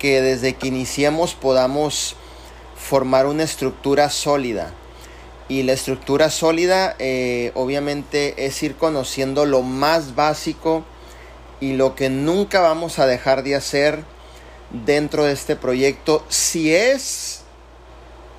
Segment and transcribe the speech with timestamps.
[0.00, 2.16] que desde que iniciemos podamos
[2.74, 4.72] formar una estructura sólida.
[5.48, 10.84] Y la estructura sólida eh, obviamente es ir conociendo lo más básico
[11.60, 14.02] y lo que nunca vamos a dejar de hacer
[14.86, 16.24] dentro de este proyecto.
[16.30, 17.42] Si es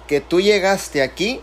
[0.07, 1.41] que tú llegaste aquí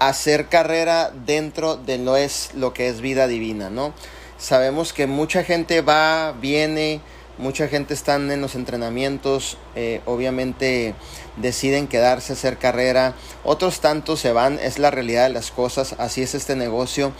[0.00, 3.94] a hacer carrera dentro de lo, es, lo que es vida divina, ¿no?
[4.38, 7.00] Sabemos que mucha gente va, viene,
[7.38, 10.94] mucha gente está en los entrenamientos, eh, obviamente
[11.36, 15.94] deciden quedarse a hacer carrera, otros tantos se van, es la realidad de las cosas,
[15.98, 17.12] así es este negocio.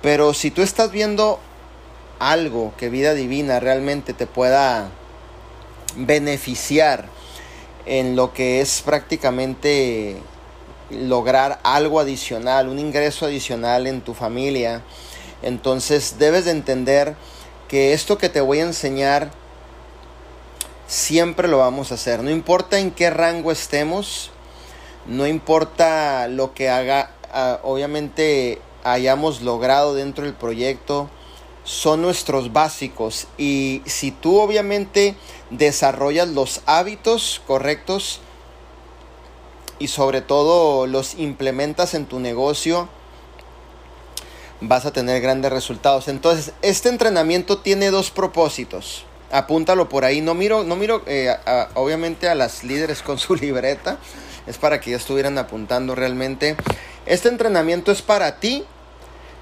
[0.00, 1.40] Pero si tú estás viendo
[2.18, 4.90] algo que vida divina realmente te pueda
[5.96, 7.06] beneficiar
[7.86, 10.16] en lo que es prácticamente
[10.90, 14.82] lograr algo adicional, un ingreso adicional en tu familia,
[15.42, 17.16] entonces debes de entender
[17.68, 19.30] que esto que te voy a enseñar
[20.88, 22.24] siempre lo vamos a hacer.
[22.24, 24.30] No importa en qué rango estemos,
[25.06, 31.08] no importa lo que haga, ah, obviamente hayamos logrado dentro del proyecto,
[31.62, 33.28] son nuestros básicos.
[33.36, 35.14] Y si tú obviamente
[35.50, 38.20] desarrollas los hábitos correctos
[39.78, 42.88] y sobre todo los implementas en tu negocio,
[44.62, 46.08] vas a tener grandes resultados.
[46.08, 50.20] Entonces, este entrenamiento tiene dos propósitos apúntalo por ahí.
[50.20, 51.34] No miro, no miro eh,
[51.74, 53.98] obviamente a las líderes con su libreta.
[54.46, 56.56] Es para que ya estuvieran apuntando realmente.
[57.06, 58.64] Este entrenamiento es para ti,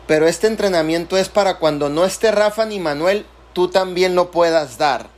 [0.06, 4.78] pero este entrenamiento es para cuando no esté Rafa ni Manuel, tú también lo puedas
[4.78, 5.08] dar.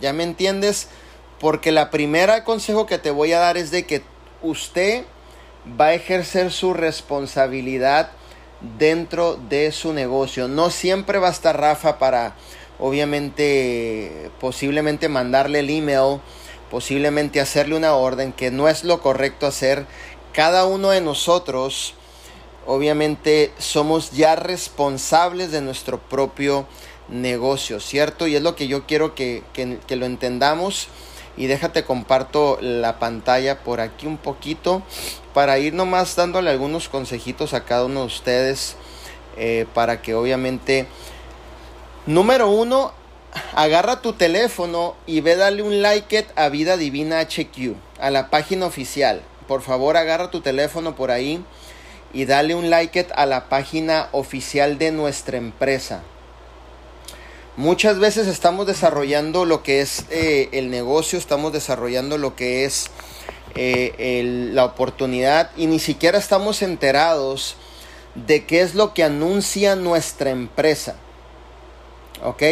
[0.00, 0.88] ¿Ya me entiendes?
[1.40, 4.02] Porque la primera consejo que te voy a dar es de que
[4.42, 5.04] usted
[5.80, 8.10] va a ejercer su responsabilidad
[8.78, 10.48] dentro de su negocio.
[10.48, 12.34] No siempre va a estar Rafa para
[12.78, 16.20] obviamente posiblemente mandarle el email,
[16.70, 19.86] posiblemente hacerle una orden que no es lo correcto hacer.
[20.32, 21.94] Cada uno de nosotros
[22.66, 26.66] obviamente somos ya responsables de nuestro propio
[27.08, 28.26] negocio, ¿cierto?
[28.26, 29.42] Y es lo que yo quiero que,
[29.88, 30.88] lo entendamos.
[31.36, 34.84] Y déjate comparto la pantalla por aquí un poquito
[35.32, 38.76] para ir nomás dándole algunos consejitos a cada uno de ustedes
[39.36, 40.86] eh, para que obviamente
[42.06, 42.92] Número uno,
[43.54, 48.66] agarra tu teléfono y ve darle un like a Vida Divina HQ, a la página
[48.66, 49.22] oficial.
[49.48, 51.42] Por favor, agarra tu teléfono por ahí
[52.12, 56.02] y dale un like a la página oficial de nuestra empresa.
[57.56, 62.90] Muchas veces estamos desarrollando lo que es eh, el negocio, estamos desarrollando lo que es
[63.54, 67.56] eh, la oportunidad y ni siquiera estamos enterados
[68.14, 70.96] de qué es lo que anuncia nuestra empresa.
[72.22, 72.42] ¿Ok?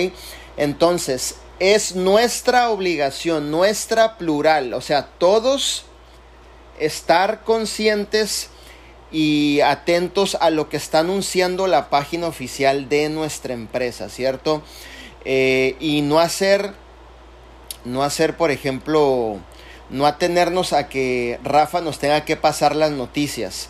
[0.56, 5.84] Entonces, es nuestra obligación, nuestra plural, o sea, todos
[6.78, 8.51] estar conscientes
[9.12, 14.62] y atentos a lo que está anunciando la página oficial de nuestra empresa, ¿cierto?
[15.25, 16.72] Eh, y no hacer,
[17.84, 19.39] no hacer, por ejemplo,
[19.91, 23.69] no atenernos a que Rafa nos tenga que pasar las noticias.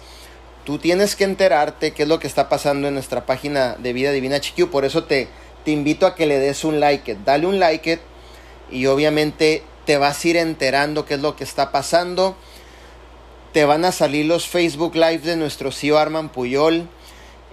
[0.65, 4.13] Tú tienes que enterarte qué es lo que está pasando en nuestra página de Vida
[4.13, 5.29] Divina HQ, por eso te,
[5.65, 7.17] te invito a que le des un like.
[7.25, 8.01] Dale un like
[8.71, 12.37] y obviamente te vas a ir enterando qué es lo que está pasando.
[13.53, 16.89] Te van a salir los Facebook Live de nuestro CEO Arman Puyol.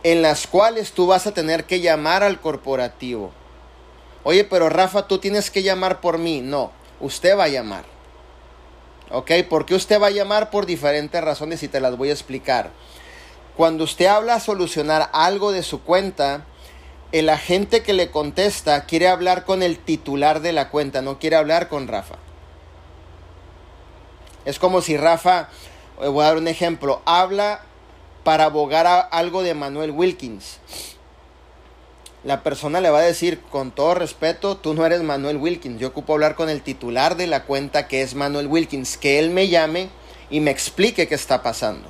[0.05, 3.33] en las cuales tú vas a tener que llamar al corporativo.
[4.23, 6.41] Oye, pero Rafa, tú tienes que llamar por mí.
[6.41, 6.71] No,
[7.01, 7.85] usted va a llamar.
[9.11, 9.33] ¿Ok?
[9.51, 10.51] ¿Por qué usted va a llamar?
[10.51, 12.71] Por diferentes razones y te las voy a explicar.
[13.57, 16.47] Cuando usted habla a solucionar algo de su cuenta,
[17.11, 21.35] el agente que le contesta quiere hablar con el titular de la cuenta, no quiere
[21.35, 22.19] hablar con Rafa.
[24.47, 25.49] Es como si Rafa,
[26.01, 27.63] eh, voy a dar un ejemplo, habla
[28.23, 30.61] para abogar a algo de Manuel Wilkins.
[32.25, 35.79] la persona le va a decir, con todo respeto, tú no eres Manuel Wilkins.
[35.79, 39.31] Yo ocupo hablar con el titular de la cuenta que es Manuel Wilkins, que él
[39.31, 39.91] me llame
[40.29, 41.89] y me explique qué está pasando.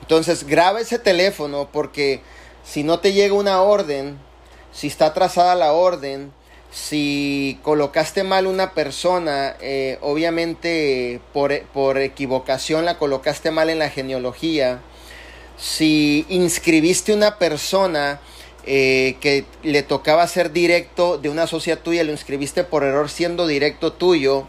[0.00, 2.22] Entonces, graba ese teléfono porque
[2.62, 4.18] si no te llega una orden,
[4.70, 6.32] si está trazada la orden,
[6.74, 13.90] si colocaste mal una persona, eh, obviamente por, por equivocación la colocaste mal en la
[13.90, 14.80] genealogía,
[15.56, 18.20] si inscribiste una persona,
[18.66, 23.46] eh, que le tocaba ser directo de una sociedad tuya, lo inscribiste por error siendo
[23.46, 24.48] directo tuyo,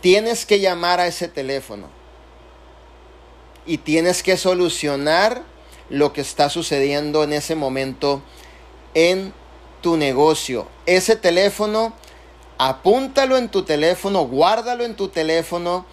[0.00, 1.88] tienes que llamar a ese teléfono.
[3.66, 5.42] Y tienes que solucionar
[5.90, 8.22] lo que está sucediendo en ese momento
[8.94, 9.32] en
[9.80, 10.66] tu negocio.
[10.86, 11.92] Ese teléfono,
[12.58, 15.86] apúntalo en tu teléfono, guárdalo en tu teléfono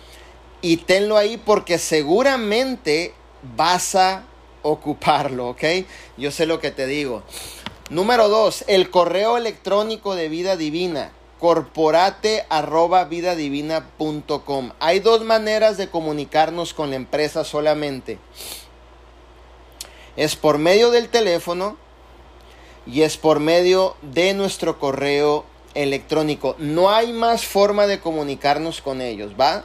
[0.61, 3.13] y tenlo ahí porque seguramente
[3.55, 4.23] vas a
[4.63, 5.63] ocuparlo, ¿ok?
[6.17, 7.23] Yo sé lo que te digo.
[7.89, 13.07] Número dos, el correo electrónico de vida divina corporate arroba
[14.45, 14.71] com.
[14.79, 18.17] Hay dos maneras de comunicarnos con la empresa solamente.
[20.15, 21.77] Es por medio del teléfono
[22.85, 26.55] y es por medio de nuestro correo electrónico.
[26.59, 29.63] No hay más forma de comunicarnos con ellos, ¿va?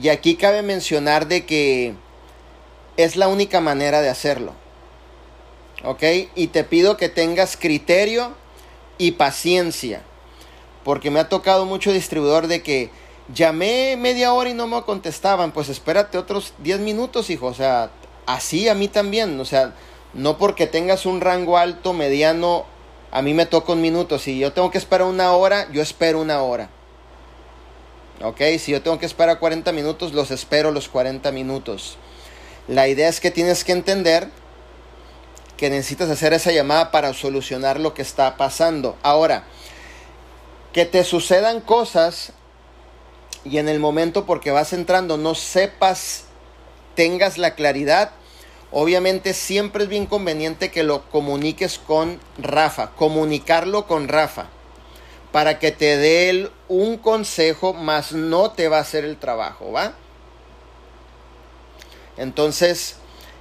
[0.00, 1.94] Y aquí cabe mencionar de que
[2.96, 4.54] es la única manera de hacerlo.
[5.84, 6.02] ¿Ok?
[6.34, 8.34] Y te pido que tengas criterio
[8.98, 10.02] y paciencia.
[10.84, 12.90] Porque me ha tocado mucho distribuidor de que
[13.32, 15.52] llamé media hora y no me contestaban.
[15.52, 17.46] Pues espérate otros 10 minutos, hijo.
[17.46, 17.90] O sea,
[18.26, 19.38] así a mí también.
[19.40, 19.74] O sea,
[20.14, 22.66] no porque tengas un rango alto, mediano,
[23.10, 24.18] a mí me toca un minuto.
[24.18, 26.70] Si yo tengo que esperar una hora, yo espero una hora.
[28.22, 28.40] ¿Ok?
[28.58, 31.96] Si yo tengo que esperar 40 minutos, los espero los 40 minutos.
[32.68, 34.28] La idea es que tienes que entender
[35.56, 38.96] que necesitas hacer esa llamada para solucionar lo que está pasando.
[39.02, 39.44] Ahora,
[40.72, 42.32] que te sucedan cosas
[43.44, 46.24] y en el momento porque vas entrando no sepas,
[46.94, 48.12] tengas la claridad,
[48.72, 54.48] obviamente siempre es bien conveniente que lo comuniques con Rafa, comunicarlo con Rafa,
[55.30, 59.94] para que te dé un consejo, más no te va a hacer el trabajo, ¿va?
[62.16, 62.96] Entonces,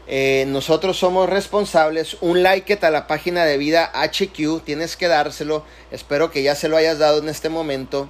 [0.07, 2.17] eh, nosotros somos responsables.
[2.21, 5.63] Un like a la página de vida HQ, tienes que dárselo.
[5.91, 8.09] Espero que ya se lo hayas dado en este momento.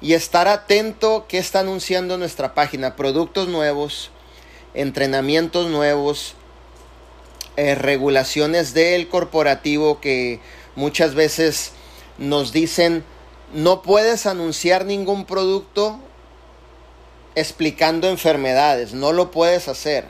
[0.00, 2.96] Y estar atento que está anunciando nuestra página.
[2.96, 4.10] Productos nuevos,
[4.74, 6.34] entrenamientos nuevos,
[7.56, 10.40] eh, regulaciones del corporativo que
[10.74, 11.72] muchas veces
[12.18, 13.04] nos dicen
[13.52, 15.98] no puedes anunciar ningún producto
[17.34, 20.06] explicando enfermedades, no lo puedes hacer.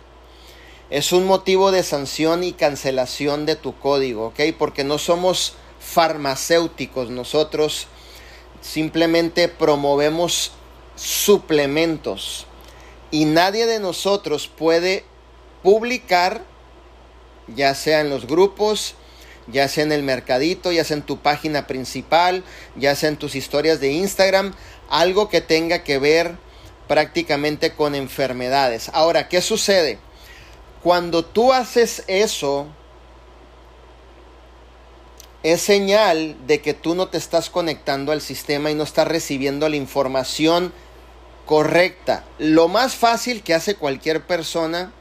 [0.89, 4.41] Es un motivo de sanción y cancelación de tu código, ¿ok?
[4.57, 7.89] Porque no somos farmacéuticos, nosotros
[8.61, 10.53] simplemente promovemos
[10.95, 12.47] suplementos
[13.11, 15.05] y nadie de nosotros puede
[15.63, 16.43] publicar,
[17.49, 18.95] ya sea en los grupos,
[19.47, 22.43] ya sea en el mercadito, ya sea en tu página principal,
[22.77, 24.55] ya sea en tus historias de Instagram,
[24.89, 26.37] algo que tenga que ver
[26.89, 28.91] prácticamente con enfermedades.
[28.93, 29.99] Ahora, ¿qué sucede?
[30.83, 32.69] Cuando tú haces eso,
[35.43, 39.69] es señal de que tú no te estás conectando al sistema y no estás recibiendo
[39.69, 40.73] la información
[41.45, 42.25] correcta.
[42.39, 44.93] Lo más fácil que hace cualquier persona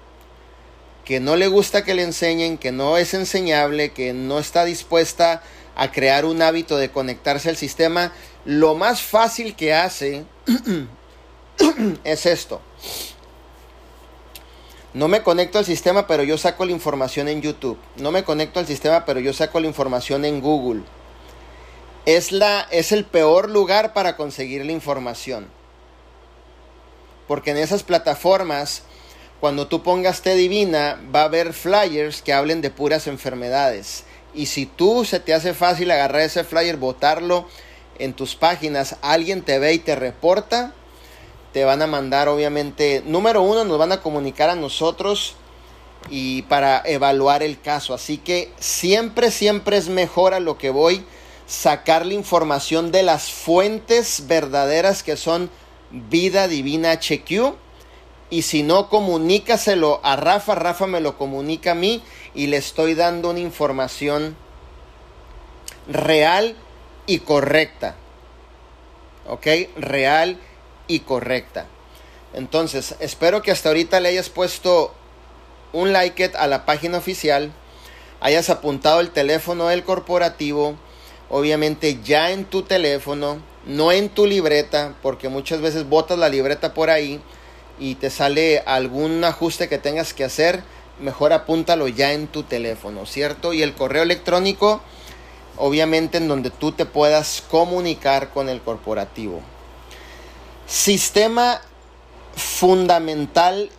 [1.06, 5.44] que no le gusta que le enseñen, que no es enseñable, que no está dispuesta
[5.76, 8.12] a crear un hábito de conectarse al sistema,
[8.44, 10.26] lo más fácil que hace
[12.04, 12.62] es esto.
[14.94, 17.78] No me conecto al sistema, pero yo saco la información en YouTube.
[17.98, 20.84] No me conecto al sistema, pero yo saco la información en Google.
[22.06, 25.50] Es, la, es el peor lugar para conseguir la información.
[27.28, 28.84] Porque en esas plataformas,
[29.40, 34.06] cuando tú pongas T Divina, va a haber flyers que hablen de puras enfermedades.
[34.34, 37.48] Y si tú se te hace fácil agarrar ese flyer, botarlo
[38.00, 40.74] en tus páginas, alguien te ve y te reporta,
[41.54, 45.36] te van a mandar obviamente, número uno, nos van a comunicar a nosotros
[46.10, 47.94] y para evaluar el caso.
[47.94, 51.06] Así que siempre, siempre es mejor a lo que voy
[51.48, 55.50] sacar la información de las fuentes verdaderas que son
[55.92, 57.56] Vida Divina HQ.
[58.30, 60.56] Y si no, comunícaselo a Rafa.
[60.56, 62.04] Rafa me lo comunica a mí
[62.34, 64.36] y le estoy dando una información
[65.88, 66.56] real
[67.06, 67.96] y correcta.
[69.28, 69.48] ¿Ok?
[69.78, 70.40] Real
[70.88, 71.68] y correcta.
[72.34, 74.94] Entonces, espero que hasta ahorita le hayas puesto
[75.72, 77.52] un like a la página oficial.
[78.22, 80.76] hayas apuntado el teléfono del corporativo,
[81.30, 86.74] obviamente ya en tu teléfono, no en tu libreta, porque muchas veces botas la libreta
[86.74, 87.22] por ahí
[87.80, 90.64] y te sale algún ajuste que tengas que hacer,
[91.00, 93.54] mejor apúntalo ya en tu teléfono, ¿cierto?
[93.54, 94.82] Y el correo electrónico,
[95.58, 99.42] obviamente en donde tú te puedas comunicar con el corporativo.
[100.68, 101.62] Sistema
[102.36, 103.70] fundamental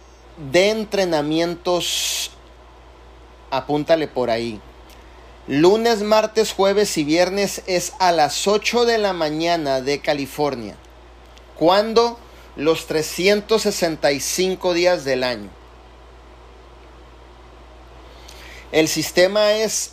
[0.50, 2.30] de entrenamientos,
[3.50, 4.60] apúntale por ahí.
[5.48, 10.76] Lunes, martes, jueves y viernes es a las 8 de la mañana de California.
[11.56, 12.18] ¿Cuándo?
[12.56, 15.50] Los 365 días del año.
[18.72, 19.92] El sistema es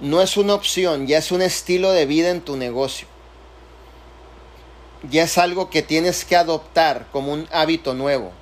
[0.00, 3.06] no es una opción, ya es un estilo de vida en tu negocio.
[5.08, 8.32] Ya es algo que tienes que adoptar como un hábito nuevo.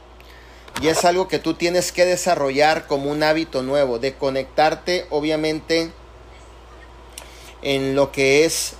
[0.81, 5.93] Y es algo que tú tienes que desarrollar como un hábito nuevo, de conectarte obviamente
[7.61, 8.75] en lo que es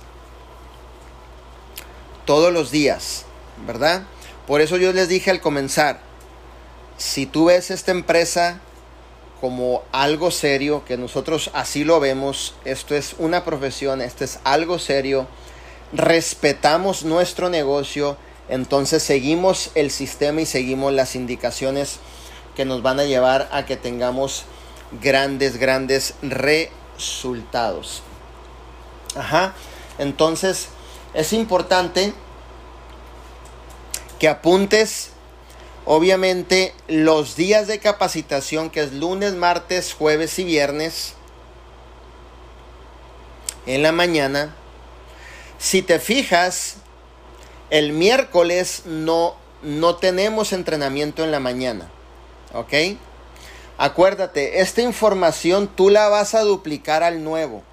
[2.25, 3.25] todos los días,
[3.67, 4.01] ¿verdad?
[4.51, 6.01] Por eso yo les dije al comenzar,
[6.97, 8.59] si tú ves esta empresa
[9.39, 14.77] como algo serio, que nosotros así lo vemos, esto es una profesión, esto es algo
[14.77, 15.25] serio,
[15.93, 18.17] respetamos nuestro negocio,
[18.49, 21.99] entonces seguimos el sistema y seguimos las indicaciones
[22.53, 24.43] que nos van a llevar a que tengamos
[25.01, 28.03] grandes, grandes resultados.
[29.15, 29.53] Ajá.
[29.97, 30.67] Entonces
[31.13, 32.13] es importante
[34.21, 35.09] que apuntes
[35.83, 41.15] obviamente los días de capacitación que es lunes, martes, jueves y viernes
[43.65, 44.53] en la mañana.
[45.57, 46.75] Si te fijas,
[47.71, 51.89] el miércoles no, no tenemos entrenamiento en la mañana.
[52.53, 52.73] ¿Ok?
[53.79, 57.63] Acuérdate, esta información tú la vas a duplicar al nuevo.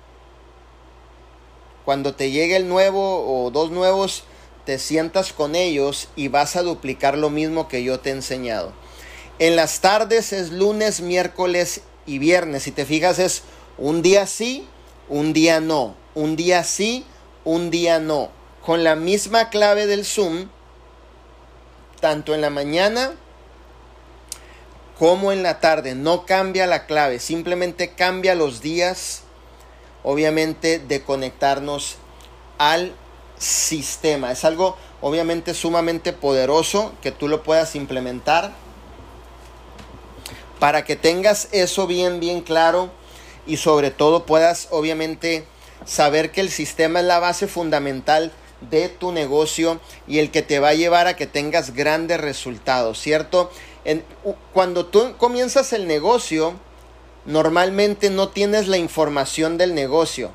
[1.84, 4.24] Cuando te llegue el nuevo o dos nuevos,
[4.68, 8.74] te sientas con ellos y vas a duplicar lo mismo que yo te he enseñado.
[9.38, 12.64] En las tardes es lunes, miércoles y viernes.
[12.64, 13.44] Si te fijas es
[13.78, 14.68] un día sí,
[15.08, 15.96] un día no.
[16.14, 17.06] Un día sí,
[17.46, 18.28] un día no
[18.60, 20.50] con la misma clave del Zoom,
[22.02, 23.12] tanto en la mañana
[24.98, 25.94] como en la tarde.
[25.94, 29.22] No cambia la clave, simplemente cambia los días,
[30.02, 31.96] obviamente, de conectarnos
[32.58, 32.92] al
[33.38, 34.32] sistema.
[34.32, 38.52] Es algo, obviamente, sumamente poderoso que tú lo puedas implementar
[40.58, 42.90] para que tengas eso bien, bien claro
[43.46, 45.44] y sobre todo puedas, obviamente,
[45.84, 50.58] saber que el sistema es la base fundamental de tu negocio y el que te
[50.58, 53.50] va a llevar a que tengas grandes resultados, ¿cierto?
[54.52, 56.54] cuando tú comienzas el negocio,
[57.24, 60.30] normalmente no tienes la información del negocio,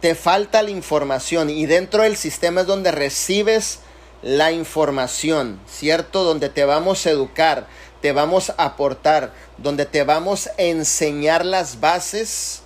[0.00, 3.80] te falta la información y dentro del sistema es donde recibes
[4.22, 6.24] la información, ¿cierto?
[6.24, 7.66] Donde te vamos a educar,
[8.00, 12.62] te vamos a aportar, donde te vamos a enseñar las bases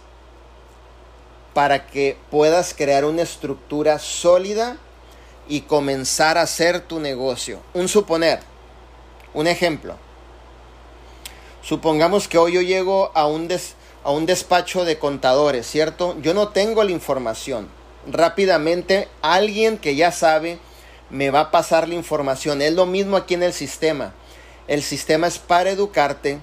[1.55, 4.79] para que puedas crear una estructura sólida
[5.49, 7.61] y comenzar a hacer tu negocio.
[7.75, 8.41] Un suponer,
[9.35, 9.97] un ejemplo.
[11.63, 13.49] Supongamos que hoy yo llego a un,
[14.05, 16.17] a un despacho de contadores, ¿cierto?
[16.21, 17.69] Yo no tengo la información.
[18.07, 20.59] Rápidamente alguien que ya sabe
[21.11, 22.63] me va a pasar la información.
[22.63, 24.15] Es lo mismo aquí en el sistema.
[24.67, 26.41] El sistema es para educarte,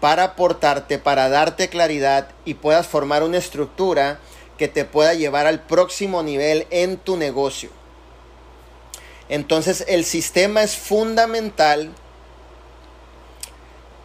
[0.00, 4.18] para aportarte, para darte claridad y puedas formar una estructura
[4.58, 7.70] que te pueda llevar al próximo nivel en tu negocio.
[9.28, 11.90] Entonces el sistema es fundamental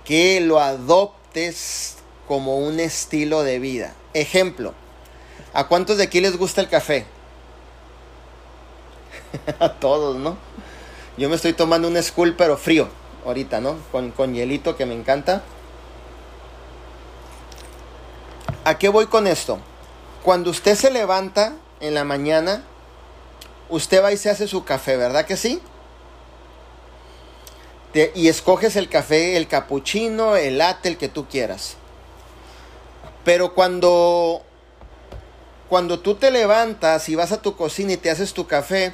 [0.05, 1.96] que lo adoptes
[2.27, 3.93] como un estilo de vida.
[4.13, 4.73] Ejemplo,
[5.53, 7.05] ¿a cuántos de aquí les gusta el café?
[9.59, 10.37] a todos, ¿no?
[11.17, 12.89] Yo me estoy tomando un school pero frío
[13.25, 13.77] ahorita, ¿no?
[13.91, 15.43] Con, con hielito que me encanta.
[18.63, 19.59] ¿A qué voy con esto?
[20.23, 22.63] Cuando usted se levanta en la mañana,
[23.69, 25.61] usted va y se hace su café, ¿verdad que sí?
[28.13, 31.77] y escoges el café, el cappuccino, el latte, el que tú quieras.
[33.27, 34.41] Pero cuando,
[35.67, 38.93] cuando tú te levantas y vas a tu cocina y te haces tu café,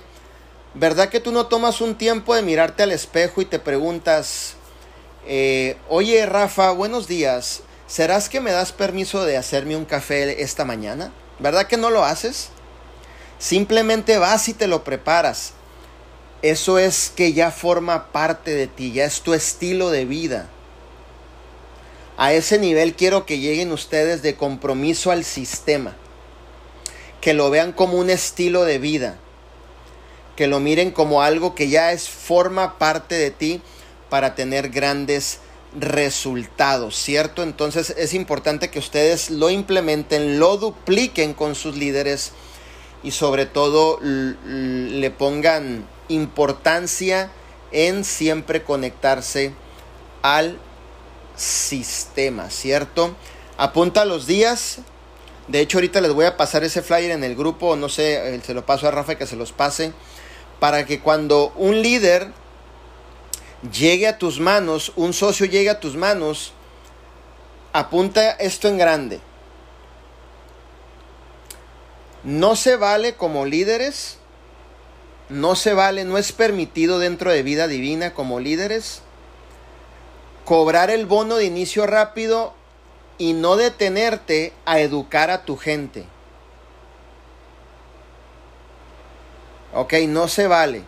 [0.74, 4.56] ¿verdad que tú no tomas un tiempo de mirarte al espejo y te preguntas,
[5.28, 10.66] eh, oye Rafa, buenos días, ¿serás que me das permiso de hacerme un café esta
[10.66, 11.12] mañana?
[11.38, 12.50] ¿Verdad que no lo haces?
[13.38, 15.54] Simplemente vas y te lo preparas.
[16.42, 20.50] Eso es que ya forma parte de ti, ya es tu estilo de vida.
[22.18, 25.96] A ese nivel quiero que lleguen ustedes de compromiso al sistema.
[27.22, 29.18] Que lo vean como un estilo de vida.
[30.36, 33.62] Que lo miren como algo que ya es forma parte de ti
[34.10, 35.40] para tener grandes
[35.80, 37.42] resultados, ¿cierto?
[37.42, 42.32] Entonces es importante que ustedes lo implementen, lo dupliquen con sus líderes
[43.02, 47.32] y sobre todo le pongan importancia
[47.72, 49.52] en siempre conectarse
[50.22, 50.60] al
[51.36, 53.16] sistema, ¿cierto?
[53.58, 54.80] Apunta los días.
[55.48, 58.42] De hecho, ahorita les voy a pasar ese flyer en el grupo, no sé, eh,
[58.44, 59.94] se lo paso a Rafa que se los pase,
[60.60, 62.32] para que cuando un líder
[63.72, 66.54] llegue a tus manos, un socio llegue a tus manos,
[67.74, 69.20] apunta esto en grande.
[72.24, 74.18] No se vale como líderes,
[75.28, 79.02] no se vale, no es permitido dentro de vida divina como líderes
[80.46, 82.54] cobrar el bono de inicio rápido
[83.18, 86.06] y no detenerte a educar a tu gente.
[89.74, 90.84] Ok, no se vale.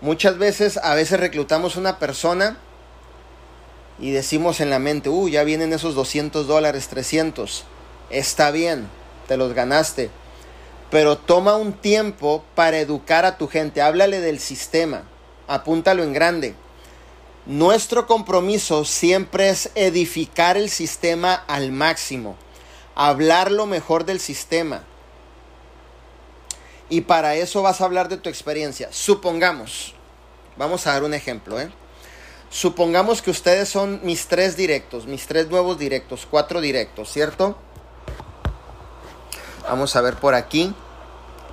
[0.00, 2.58] Muchas veces, a veces reclutamos una persona
[3.98, 7.64] y decimos en la mente, uh, ya vienen esos 200 dólares, 300.
[8.10, 8.88] Está bien,
[9.28, 10.10] te los ganaste.
[10.90, 13.82] Pero toma un tiempo para educar a tu gente.
[13.82, 15.02] Háblale del sistema.
[15.48, 16.54] Apúntalo en grande.
[17.46, 22.36] Nuestro compromiso siempre es edificar el sistema al máximo,
[22.94, 24.82] hablar lo mejor del sistema.
[26.88, 28.88] Y para eso vas a hablar de tu experiencia.
[28.92, 29.94] Supongamos,
[30.56, 31.70] vamos a dar un ejemplo, ¿eh?
[32.48, 37.58] Supongamos que ustedes son mis tres directos, mis tres nuevos directos, cuatro directos, ¿cierto?
[39.64, 40.72] Vamos a ver por aquí,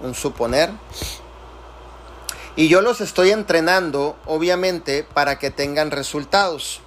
[0.01, 0.69] un suponer.
[2.55, 6.81] Y yo los estoy entrenando, obviamente, para que tengan resultados.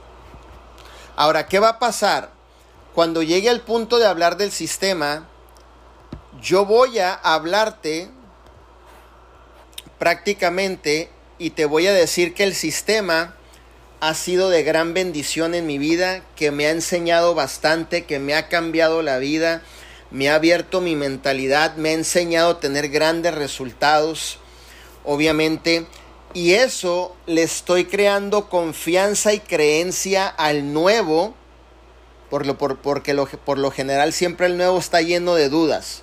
[1.17, 2.31] Ahora, ¿qué va a pasar?
[2.95, 5.27] Cuando llegue al punto de hablar del sistema,
[6.43, 8.11] yo voy a hablarte
[9.99, 13.35] prácticamente y te voy a decir que el sistema
[14.01, 18.35] ha sido de gran bendición en mi vida, que me ha enseñado bastante, que me
[18.35, 19.63] ha cambiado la vida,
[20.11, 24.39] me ha abierto mi mentalidad, me ha enseñado a tener grandes resultados
[25.05, 25.87] obviamente,
[26.33, 31.35] y eso le estoy creando confianza y creencia al nuevo,
[32.29, 33.15] por lo, por, porque
[33.45, 36.03] por lo general siempre el nuevo está lleno de dudas.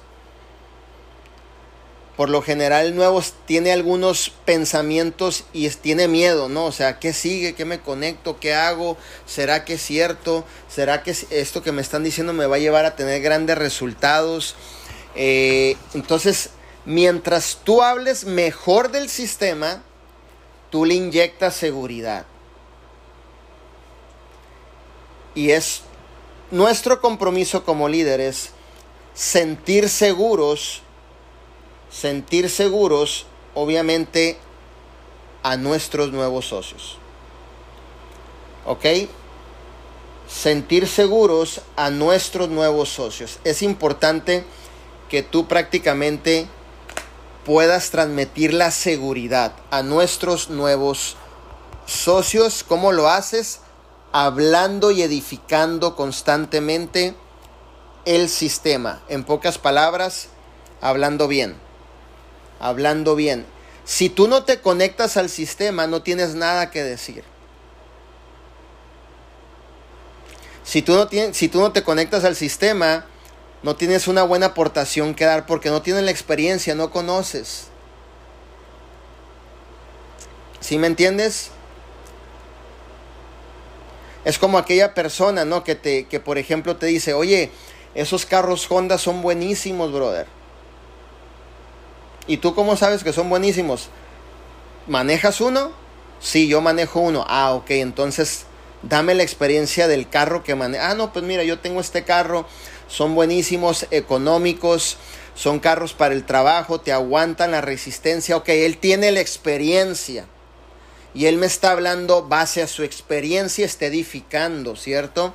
[2.15, 6.65] Por lo general el nuevo tiene algunos pensamientos y tiene miedo, ¿no?
[6.65, 7.55] O sea, ¿qué sigue?
[7.55, 8.39] ¿Qué me conecto?
[8.39, 8.95] ¿Qué hago?
[9.25, 10.45] ¿Será que es cierto?
[10.69, 14.55] ¿Será que esto que me están diciendo me va a llevar a tener grandes resultados?
[15.15, 16.51] Eh, entonces,
[16.85, 19.83] mientras tú hables mejor del sistema,
[20.69, 22.25] tú le inyectas seguridad.
[25.35, 25.83] Y es
[26.49, 28.51] nuestro compromiso como líderes
[29.13, 30.81] sentir seguros,
[31.89, 34.37] sentir seguros, obviamente,
[35.43, 36.97] a nuestros nuevos socios.
[38.65, 38.85] ¿Ok?
[40.27, 43.39] Sentir seguros a nuestros nuevos socios.
[43.43, 44.43] Es importante
[45.09, 46.47] que tú prácticamente
[47.45, 51.15] puedas transmitir la seguridad a nuestros nuevos
[51.85, 52.63] socios.
[52.67, 53.61] ¿Cómo lo haces?
[54.11, 57.15] Hablando y edificando constantemente
[58.05, 59.01] el sistema.
[59.07, 60.27] En pocas palabras,
[60.81, 61.55] hablando bien.
[62.59, 63.45] Hablando bien.
[63.85, 67.23] Si tú no te conectas al sistema, no tienes nada que decir.
[70.63, 73.05] Si tú no, tienes, si tú no te conectas al sistema,
[73.63, 77.67] no tienes una buena aportación que dar porque no tienes la experiencia, no conoces.
[80.59, 81.51] ¿Sí me entiendes?
[84.25, 85.63] Es como aquella persona, ¿no?
[85.63, 87.51] Que te, que por ejemplo te dice, oye,
[87.95, 90.27] esos carros Honda son buenísimos, brother.
[92.27, 93.89] ¿Y tú cómo sabes que son buenísimos?
[94.87, 95.71] ¿Manejas uno?
[96.19, 97.25] Sí, yo manejo uno.
[97.27, 98.45] Ah, ok, entonces
[98.83, 100.91] dame la experiencia del carro que maneja.
[100.91, 102.45] Ah, no, pues mira, yo tengo este carro,
[102.91, 104.97] son buenísimos, económicos,
[105.33, 108.35] son carros para el trabajo, te aguantan la resistencia.
[108.35, 110.25] Ok, él tiene la experiencia.
[111.13, 115.33] Y él me está hablando base a su experiencia, está edificando, ¿cierto?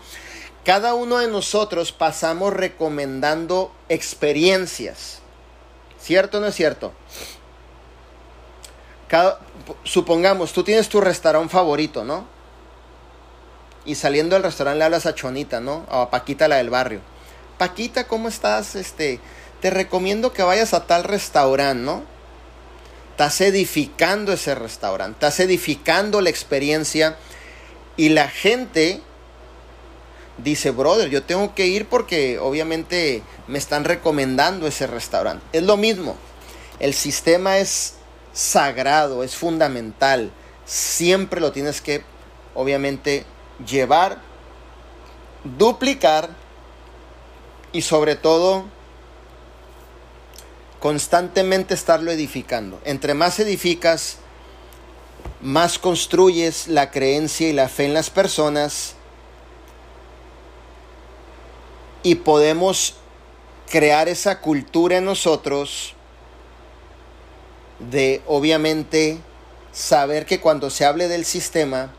[0.65, 5.21] Cada uno de nosotros pasamos recomendando experiencias.
[5.99, 6.93] ¿Cierto o no es cierto?
[9.85, 12.27] supongamos, tú tienes tu restaurante favorito, ¿no?
[13.87, 15.87] Y saliendo del restaurante le hablas a Chonita, ¿no?
[15.89, 17.01] O a Paquita, la del barrio
[17.59, 18.75] Paquita, ¿cómo estás?
[18.75, 19.19] Este,
[19.61, 22.03] te recomiendo que vayas a tal restaurante, ¿no?
[23.13, 27.17] Estás edificando ese restaurante, estás edificando la experiencia
[27.97, 29.01] y la gente
[30.37, 35.43] dice, brother, yo tengo que ir porque obviamente me están recomendando ese restaurante.
[35.53, 36.17] Es lo mismo.
[36.79, 37.95] El sistema es
[38.35, 40.31] sagrado, es fundamental.
[40.67, 42.03] Siempre lo tienes que,
[42.55, 43.25] obviamente,
[43.67, 44.19] llevar,
[45.57, 46.29] duplicar
[47.77, 48.65] y sobre todo
[50.81, 52.81] constantemente estarlo edificando.
[52.87, 54.17] Entre más edificas,
[55.43, 58.95] más construyes la creencia y la fe en las personas
[62.03, 62.95] y podemos
[63.71, 65.93] crear esa cultura en nosotros
[67.79, 69.19] de obviamente
[69.71, 71.93] saber que cuando se hable del sistema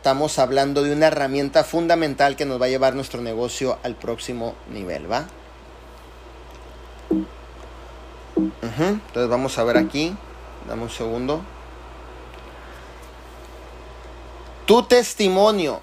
[0.00, 4.54] estamos hablando de una herramienta fundamental que nos va a llevar nuestro negocio al próximo
[4.72, 5.26] nivel, ¿va?
[8.38, 10.16] Entonces vamos a ver aquí,
[10.66, 11.42] dame un segundo.
[14.64, 15.82] Tu testimonio.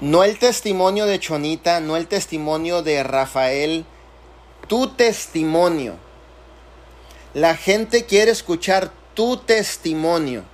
[0.00, 3.84] No el testimonio de Chonita, no el testimonio de Rafael,
[4.66, 5.94] tu testimonio.
[7.32, 10.44] La gente quiere escuchar tu testimonio.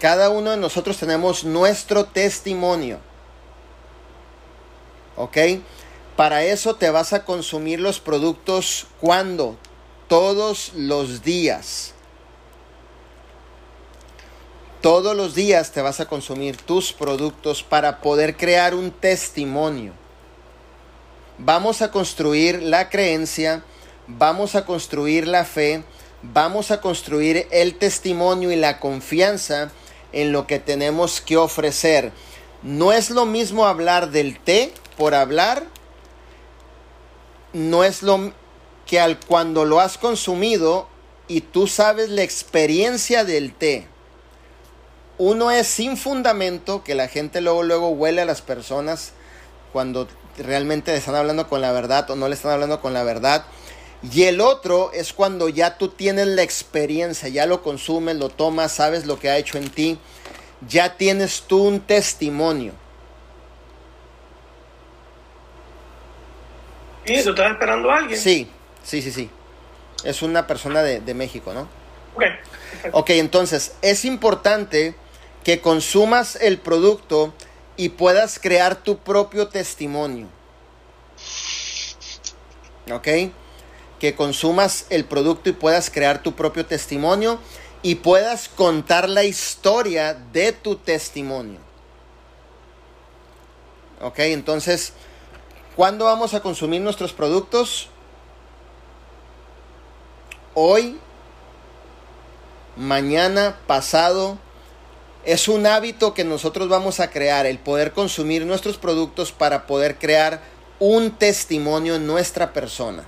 [0.00, 2.98] Cada uno de nosotros tenemos nuestro testimonio.
[5.14, 5.36] ¿Ok?
[6.16, 9.56] Para eso te vas a consumir los productos cuando?
[10.08, 11.94] Todos los días.
[14.80, 19.92] Todos los días te vas a consumir tus productos para poder crear un testimonio.
[21.38, 23.62] Vamos a construir la creencia,
[24.08, 25.84] vamos a construir la fe,
[26.22, 29.70] vamos a construir el testimonio y la confianza
[30.12, 32.12] en lo que tenemos que ofrecer.
[32.62, 35.64] No es lo mismo hablar del té por hablar,
[37.52, 38.32] no es lo
[38.86, 40.88] que al cuando lo has consumido
[41.28, 43.88] y tú sabes la experiencia del té
[45.18, 49.12] uno es sin fundamento, que la gente luego, luego huele a las personas
[49.72, 53.02] cuando realmente le están hablando con la verdad o no le están hablando con la
[53.02, 53.44] verdad.
[54.12, 58.72] Y el otro es cuando ya tú tienes la experiencia, ya lo consumes, lo tomas,
[58.72, 59.98] sabes lo que ha hecho en ti,
[60.68, 62.72] ya tienes tú un testimonio.
[67.06, 68.18] ¿Y tú estás esperando a alguien?
[68.18, 68.50] Sí,
[68.82, 69.30] sí, sí, sí.
[70.04, 71.68] Es una persona de, de México, ¿no?
[72.14, 72.24] Ok.
[72.92, 74.94] Ok, entonces es importante
[75.42, 77.32] que consumas el producto
[77.76, 80.28] y puedas crear tu propio testimonio.
[82.90, 83.08] ¿Ok?
[84.00, 87.38] Que consumas el producto y puedas crear tu propio testimonio
[87.82, 91.60] y puedas contar la historia de tu testimonio.
[94.00, 94.18] ¿Ok?
[94.18, 94.92] Entonces,
[95.76, 97.88] ¿cuándo vamos a consumir nuestros productos?
[100.54, 100.98] Hoy,
[102.76, 104.38] mañana, pasado,
[105.24, 109.98] es un hábito que nosotros vamos a crear, el poder consumir nuestros productos para poder
[109.98, 110.40] crear
[110.78, 113.04] un testimonio en nuestra persona.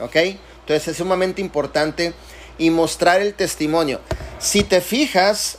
[0.00, 0.16] ¿Ok?
[0.16, 2.14] Entonces es sumamente importante
[2.58, 4.00] y mostrar el testimonio.
[4.38, 5.58] Si te fijas,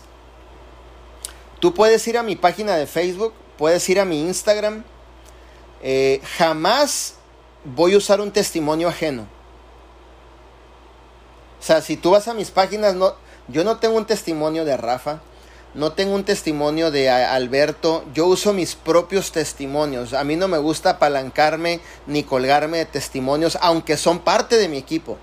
[1.60, 4.84] tú puedes ir a mi página de Facebook, puedes ir a mi Instagram.
[5.82, 7.16] Eh, jamás
[7.64, 9.28] voy a usar un testimonio ajeno.
[11.60, 13.16] O sea, si tú vas a mis páginas, no,
[13.48, 15.22] yo no tengo un testimonio de Rafa,
[15.78, 20.14] no tengo un testimonio de Alberto, yo uso mis propios testimonios.
[20.14, 24.78] A mí no me gusta apalancarme ni colgarme de testimonios, aunque son parte de mi
[24.78, 25.18] equipo.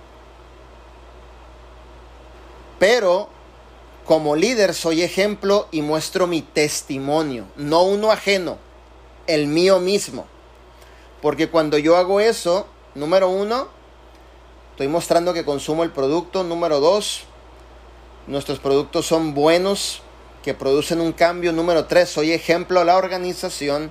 [2.78, 3.28] Pero
[4.04, 8.58] como líder soy ejemplo y muestro mi testimonio, no uno ajeno,
[9.26, 10.26] el mío mismo.
[11.20, 13.66] Porque cuando yo hago eso, número uno,
[14.70, 16.44] estoy mostrando que consumo el producto.
[16.44, 17.26] Número dos,
[18.26, 20.00] Nuestros productos son buenos,
[20.44, 21.52] que producen un cambio.
[21.52, 23.90] Número tres, soy ejemplo a la organización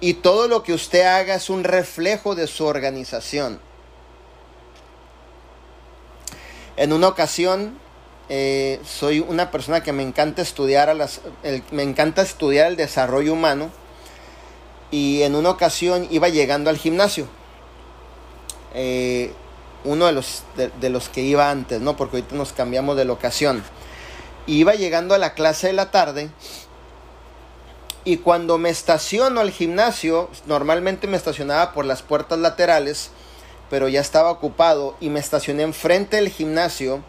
[0.00, 3.60] y todo lo que usted haga es un reflejo de su organización.
[6.76, 7.78] En una ocasión,
[8.28, 11.20] eh, soy una persona que me encanta estudiar a las,
[11.70, 13.70] me encanta estudiar el desarrollo humano
[14.90, 17.28] y en una ocasión iba llegando al gimnasio.
[18.74, 19.32] Eh,
[19.84, 21.96] uno de los, de, los que iba antes, ¿no?
[21.96, 23.62] Porque ahorita nos cambiamos de locación.
[24.46, 26.30] Iba llegando a la clase de la tarde
[28.04, 33.10] y cuando me estaciono al gimnasio, normalmente me estacionaba por las puertas laterales,
[33.70, 37.04] pero ya estaba ocupado y me estacioné enfrente del gimnasio.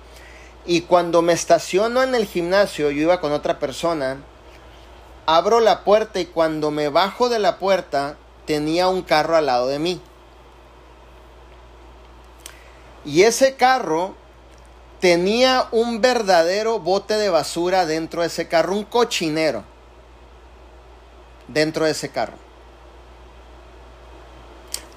[0.66, 4.18] Y cuando me estaciono en el gimnasio, yo iba con otra persona,
[5.26, 8.16] abro la puerta y cuando me bajo de la puerta
[8.46, 10.00] tenía un carro al lado de mí.
[13.04, 14.16] Y ese carro
[15.04, 19.66] tenía un verdadero bote de basura dentro de ese carro, un cochinero
[21.50, 22.38] dentro de ese carro.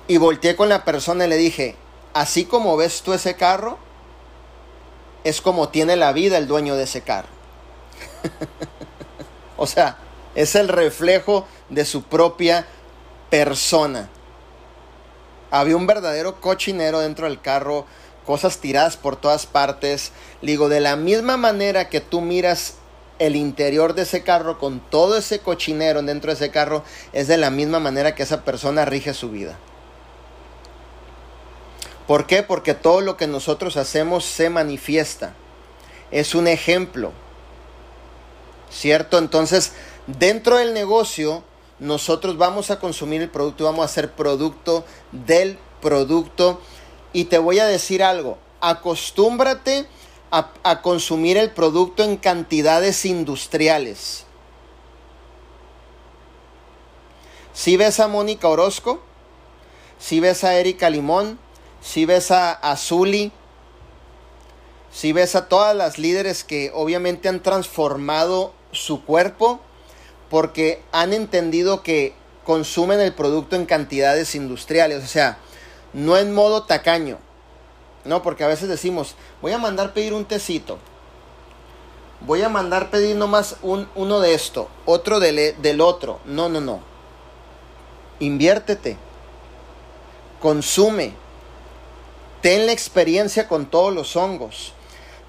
[0.07, 1.75] Y volteé con la persona y le dije,
[2.15, 3.79] así como ves tú ese carro,
[5.25, 7.31] es como tiene la vida el dueño de ese carro.
[9.57, 9.97] o sea,
[10.37, 12.65] es el reflejo de su propia
[13.29, 14.09] persona.
[15.51, 17.87] Había un verdadero cochinero dentro del carro,
[18.27, 20.13] cosas tiradas por todas partes.
[20.43, 22.75] digo, de la misma manera que tú miras
[23.19, 27.39] el interior de ese carro con todo ese cochinero dentro de ese carro, es de
[27.39, 29.57] la misma manera que esa persona rige su vida.
[32.07, 32.43] ¿Por qué?
[32.43, 35.35] Porque todo lo que nosotros hacemos se manifiesta.
[36.11, 37.13] Es un ejemplo.
[38.71, 39.19] ¿Cierto?
[39.19, 39.73] Entonces,
[40.07, 41.43] dentro del negocio,
[41.79, 46.61] nosotros vamos a consumir el producto vamos a ser producto del producto.
[47.17, 49.87] Y te voy a decir algo, acostúmbrate
[50.31, 54.27] a, consumir el producto en cantidades industriales.
[57.55, 59.01] Si ves a Mónica Orozco,
[59.99, 61.39] si ves a Erika Limón,
[61.81, 63.33] si ves a Azuli,
[64.93, 69.61] si ves a todas las líderes que obviamente han transformado su cuerpo
[70.29, 72.13] porque han entendido que
[72.45, 75.39] consumen el producto en cantidades industriales, o sea,
[75.97, 77.17] no en modo tacaño,
[78.05, 80.77] no, porque a veces decimos, voy a mandar pedir un tecito,
[82.21, 86.61] voy a mandar pedir nomás un, uno de esto, otro del, del otro, no, no,
[86.61, 86.81] no,
[88.21, 88.99] inviértete,
[90.43, 91.15] consume,
[92.43, 94.75] ten la experiencia con todos los hongos,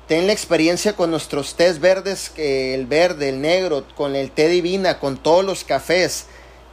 [0.08, 5.00] Ten la experiencia con nuestros tés verdes, el verde, el negro, con el té divina,
[5.00, 6.28] con todos los cafés.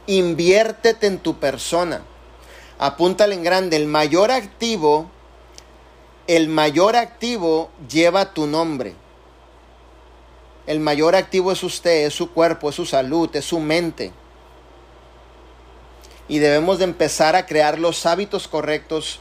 [0.07, 2.01] Inviértete en tu persona.
[2.77, 3.77] Apúntale en grande.
[3.77, 5.09] El mayor activo,
[6.27, 8.95] el mayor activo lleva tu nombre.
[10.67, 14.11] El mayor activo es usted, es su cuerpo, es su salud, es su mente.
[16.27, 19.19] Y debemos de empezar a crear los hábitos correctos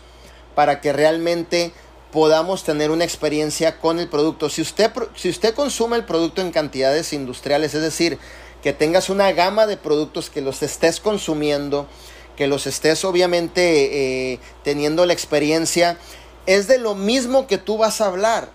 [0.54, 1.72] para que realmente
[2.12, 4.48] podamos tener una experiencia con el producto.
[4.48, 8.18] Si usted, si usted consume el producto en cantidades industriales, es decir,
[8.62, 11.86] que tengas una gama de productos que los estés consumiendo,
[12.36, 15.98] que los estés obviamente eh, teniendo la experiencia,
[16.46, 18.50] es de lo mismo que tú vas a hablar.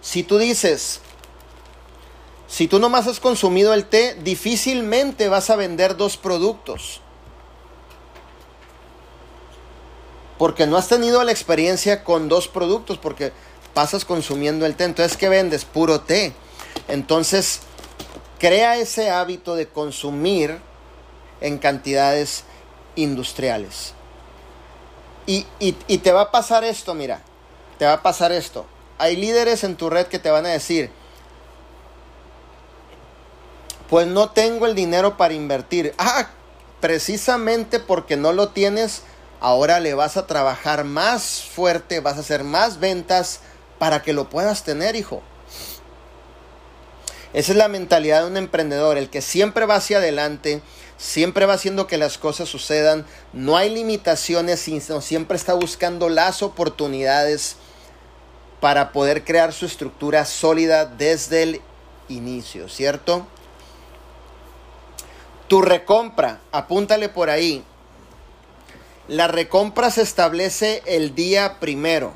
[0.00, 1.00] Si tú dices,
[2.46, 7.00] si tú nomás has consumido el té, difícilmente vas a vender dos productos.
[10.38, 13.32] porque no has tenido la experiencia con dos productos, porque
[13.74, 14.84] pasas consumiendo el té.
[14.84, 15.64] Entonces, ¿qué vendes?
[15.64, 16.32] Puro té.
[16.86, 17.60] Entonces,
[18.38, 20.60] crea ese hábito de consumir
[21.40, 22.44] en cantidades
[22.96, 23.94] industriales.
[25.26, 27.20] Y, y, te va a pasar esto, mira,
[27.78, 28.64] te va a pasar esto.
[28.96, 30.90] Hay líderes en tu red que te van a decir,
[33.90, 35.94] pues no tengo el dinero para invertir.
[35.98, 36.30] Ah,
[36.80, 39.02] precisamente porque no lo tienes,
[39.40, 43.40] Ahora le vas a trabajar más fuerte, vas a hacer más ventas
[43.78, 45.22] para que lo puedas tener, hijo.
[47.32, 50.60] Esa es la mentalidad de un emprendedor, el que siempre va hacia adelante,
[50.98, 56.42] siempre va haciendo que las cosas sucedan, no hay limitaciones, sino siempre está buscando las
[56.42, 57.56] oportunidades
[58.60, 61.60] para poder crear su estructura sólida desde el
[62.08, 63.26] inicio, ¿cierto?
[65.46, 67.64] Tu recompra, apúntale por ahí,
[69.06, 72.12] la recompra se establece el día primero.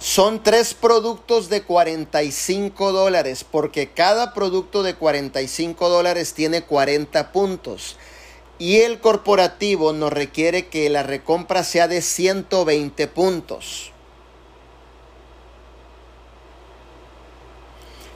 [0.00, 7.96] Son tres productos de 45 dólares, porque cada producto de 45 dólares tiene 40 puntos.
[8.58, 13.92] Y el corporativo nos requiere que la recompra sea de 120 puntos.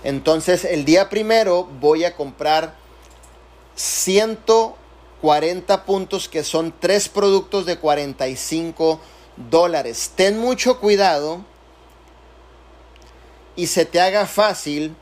[0.03, 2.75] Entonces el día primero voy a comprar
[3.77, 4.85] 120
[5.25, 9.01] 40 puntos que son tres productos de 45
[9.49, 10.12] dólares.
[10.14, 11.47] Ten mucho cuidado
[13.57, 14.97] y se te haga fácil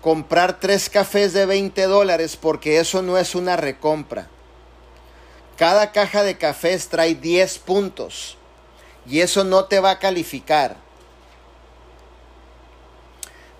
[0.00, 4.28] comprar tres cafés de 20 dólares porque eso no es una recompra.
[5.56, 8.36] Cada caja de cafés trae 10 puntos
[9.06, 10.76] y eso no te va a calificar.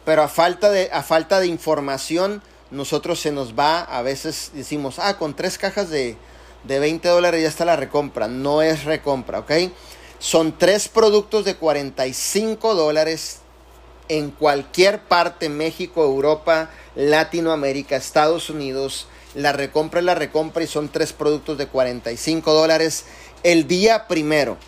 [0.05, 4.99] Pero a falta de, a falta de información, nosotros se nos va, a veces decimos,
[4.99, 6.17] ah, con tres cajas de,
[6.65, 8.27] de 20 dólares ya está la recompra.
[8.27, 9.53] No es recompra, ¿ok?
[10.19, 13.42] Son tres productos de 45 dólares
[14.13, 19.07] en cualquier parte, México, Europa, Latinoamérica, Estados Unidos.
[19.35, 23.07] La recompra es la recompra y son tres productos de 45 dólares
[23.43, 24.59] el día primero.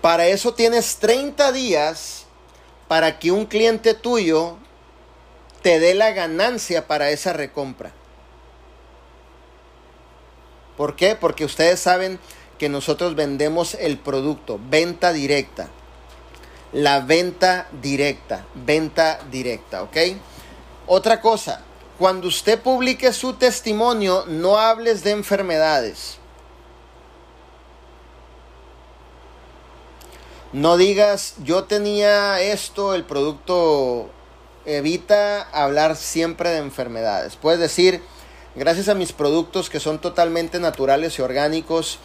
[0.00, 2.24] Para eso tienes 30 días
[2.86, 4.58] para que un cliente tuyo
[5.62, 7.90] te dé la ganancia para esa recompra.
[10.76, 11.16] ¿Por qué?
[11.16, 12.20] Porque ustedes saben
[12.58, 15.68] que nosotros vendemos el producto, venta directa.
[16.72, 19.96] La venta directa, venta directa, ¿ok?
[20.86, 21.62] Otra cosa,
[21.98, 26.18] cuando usted publique su testimonio, no hables de enfermedades.
[30.52, 34.10] No digas, yo tenía esto, el producto
[34.64, 37.36] evita hablar siempre de enfermedades.
[37.36, 38.02] Puedes decir,
[38.56, 41.98] gracias a mis productos que son totalmente naturales y orgánicos,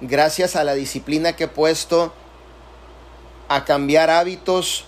[0.00, 2.12] gracias a la disciplina que he puesto
[3.48, 4.84] a cambiar hábitos,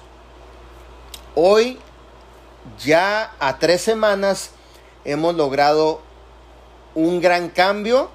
[1.34, 1.78] hoy
[2.84, 4.50] ya a tres semanas
[5.04, 6.00] hemos logrado
[6.94, 8.10] un gran cambio,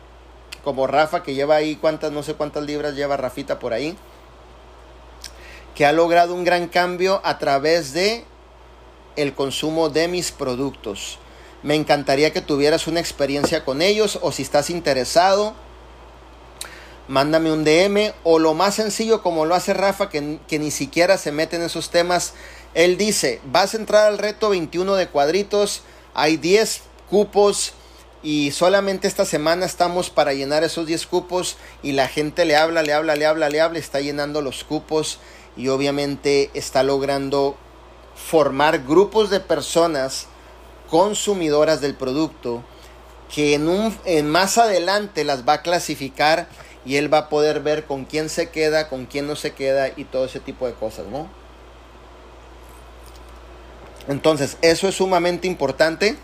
[0.64, 3.98] como Rafa que lleva ahí cuántas, no sé cuántas libras lleva Rafita por ahí
[5.76, 8.24] que ha logrado un gran cambio a través de
[9.18, 11.20] el consumo de mis productos.
[11.64, 15.54] Me encantaría que tuvieras una experiencia con ellos o si estás interesado,
[17.08, 21.18] mándame un DM o lo más sencillo como lo hace Rafa, que, que, ni siquiera
[21.18, 22.34] se mete en esos temas.
[22.74, 25.82] Él dice, vas a entrar al reto 21 de cuadritos,
[26.14, 27.74] hay 10 cupos
[28.24, 32.82] y solamente esta semana estamos para llenar esos 10 cupos y la gente le habla,
[32.82, 35.20] le habla, le habla, le habla, está llenando los cupos
[35.56, 37.56] y obviamente está logrando
[38.16, 40.28] formar grupos de personas
[40.90, 42.64] consumidoras del producto
[43.34, 46.48] que en un en más adelante las va a clasificar
[46.86, 49.90] y él va a poder ver con quién se queda, con quién no se queda
[49.96, 51.28] y todo ese tipo de cosas, ¿no?
[54.08, 56.16] Entonces, eso es sumamente importante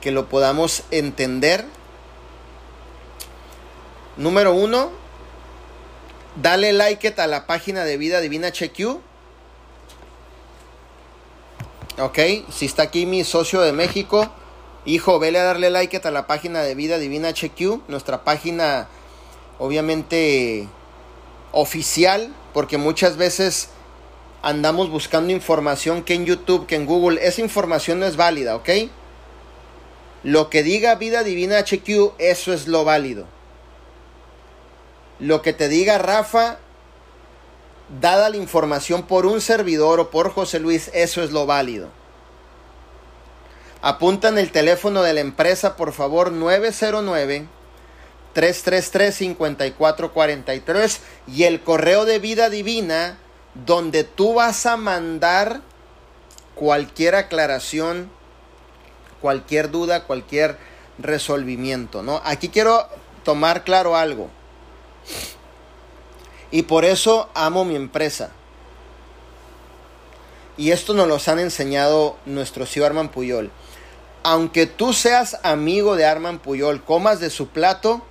[0.00, 1.64] que lo podamos entender.
[4.16, 4.92] Número uno,
[6.36, 8.98] Dale like a la página de Vida Divina HQ.
[12.00, 12.18] Ok,
[12.50, 14.28] si está aquí mi socio de México,
[14.84, 18.88] hijo, vele a darle like a la página de Vida Divina HQ, nuestra página
[19.58, 20.68] obviamente
[21.52, 23.68] oficial, porque muchas veces
[24.42, 28.68] andamos buscando información que en YouTube, que en Google, esa información no es válida, ¿ok?
[30.22, 33.26] Lo que diga Vida Divina HQ, eso es lo válido.
[35.20, 36.58] Lo que te diga Rafa,
[38.00, 41.88] dada la información por un servidor o por José Luis, eso es lo válido.
[43.82, 47.46] Apuntan el teléfono de la empresa, por favor, 909
[48.34, 53.18] 333 5443 y el correo de vida divina
[53.66, 55.62] donde tú vas a mandar
[56.54, 58.10] cualquier aclaración,
[59.20, 60.58] cualquier duda, cualquier
[60.98, 62.20] resolvimiento, ¿no?
[62.24, 62.88] Aquí quiero
[63.24, 64.28] tomar claro algo.
[66.50, 68.30] Y por eso amo mi empresa.
[70.56, 73.50] Y esto nos lo han enseñado nuestro CEO Arman Puyol.
[74.22, 78.02] Aunque tú seas amigo de Arman Puyol, comas de su plato,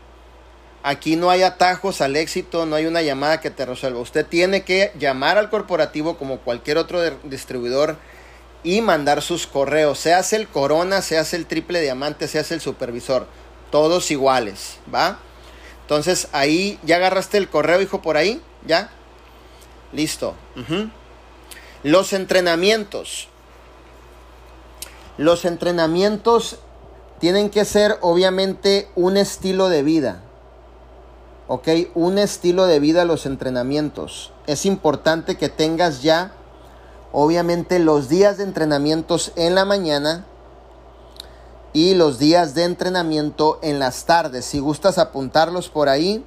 [0.83, 3.99] aquí no hay atajos al éxito, no hay una llamada que te resuelva.
[3.99, 7.97] Usted tiene que llamar al corporativo como cualquier otro distribuidor
[8.63, 9.97] y mandar sus correos.
[9.97, 13.25] Seas el corona, seas el triple diamante, seas el supervisor.
[13.71, 15.17] Todos iguales, ¿va?
[15.81, 18.91] Entonces ahí ya agarraste el correo, hijo, por ahí, ¿ya?
[19.91, 20.35] Listo.
[21.83, 23.29] Los entrenamientos.
[25.17, 26.59] Los entrenamientos
[27.19, 30.23] tienen que ser obviamente un estilo de vida.
[31.53, 31.67] ¿Ok?
[31.93, 34.31] Un estilo de vida los entrenamientos.
[34.47, 36.31] Es importante que tengas ya,
[37.11, 40.25] obviamente, los días de entrenamientos en la mañana
[41.71, 44.45] y los días de entrenamiento en las tardes.
[44.45, 46.25] Si gustas apuntarlos por ahí,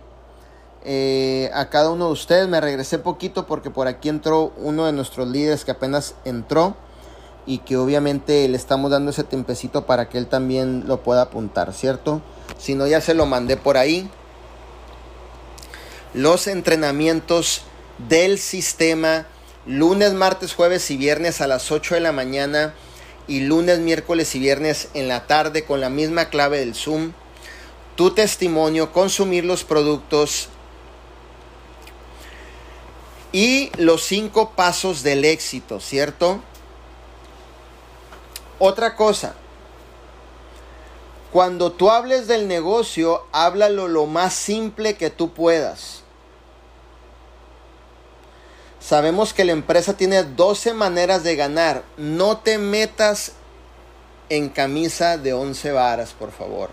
[0.84, 4.92] eh, a cada uno de ustedes me regresé poquito porque por aquí entró uno de
[4.92, 6.76] nuestros líderes que apenas entró
[7.46, 11.72] y que obviamente le estamos dando ese tempecito para que él también lo pueda apuntar,
[11.72, 12.20] ¿cierto?
[12.58, 14.08] Si no, ya se lo mandé por ahí.
[16.16, 17.60] Los entrenamientos
[18.08, 19.26] del sistema
[19.66, 22.72] lunes, martes, jueves y viernes a las 8 de la mañana
[23.28, 27.12] y lunes, miércoles y viernes en la tarde con la misma clave del Zoom.
[27.96, 30.48] Tu testimonio, consumir los productos
[33.30, 36.40] y los cinco pasos del éxito, ¿cierto?
[38.58, 39.34] Otra cosa,
[41.30, 46.05] cuando tú hables del negocio, háblalo lo más simple que tú puedas.
[48.86, 51.82] Sabemos que la empresa tiene 12 maneras de ganar.
[51.96, 53.32] No te metas
[54.28, 56.70] en camisa de 11 varas, por favor.